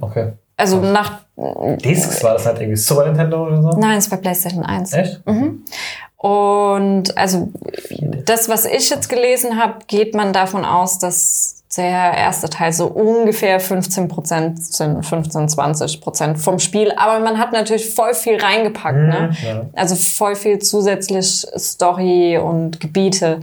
[0.00, 0.32] Okay.
[0.56, 3.70] Also nach, Discs war das halt irgendwie Super Nintendo oder so?
[3.78, 4.92] nein, es war PlayStation 1.
[4.92, 5.20] Echt?
[6.16, 7.50] Und also
[8.24, 12.86] das, was ich jetzt gelesen habe, geht man davon aus, dass der erste Teil so
[12.86, 16.92] ungefähr 15 Prozent sind, 15, 20 Prozent vom Spiel.
[16.96, 18.96] Aber man hat natürlich voll viel reingepackt.
[18.96, 19.30] Ne?
[19.44, 19.66] ja.
[19.74, 23.40] Also voll viel zusätzlich Story und Gebiete,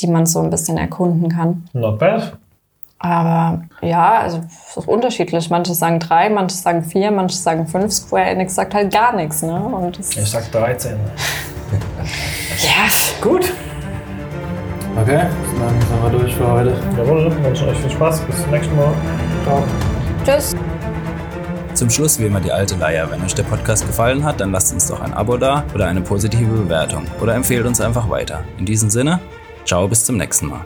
[0.00, 1.68] die man so ein bisschen erkunden kann.
[1.72, 2.38] Not bad.
[3.04, 4.40] Aber ja, also
[4.70, 5.50] es ist unterschiedlich.
[5.50, 7.92] Manche sagen drei, manche sagen vier, manche sagen fünf.
[7.92, 9.42] Square Enix sagt halt gar nichts.
[9.42, 9.54] Ne?
[9.54, 10.92] Und Ich sag 13.
[12.62, 13.52] ja, Gut.
[14.96, 15.26] Okay,
[15.58, 16.72] dann sind wir durch für heute.
[16.96, 18.20] Jawohl, wünsche euch viel Spaß.
[18.20, 18.94] Bis zum nächsten Mal.
[19.44, 19.62] Ciao.
[20.24, 20.54] tschüss.
[21.74, 23.10] Zum Schluss wie immer die alte Leier.
[23.10, 26.00] Wenn euch der Podcast gefallen hat, dann lasst uns doch ein Abo da oder eine
[26.00, 28.44] positive Bewertung oder empfehlt uns einfach weiter.
[28.56, 29.20] In diesem Sinne,
[29.66, 30.64] ciao, bis zum nächsten Mal.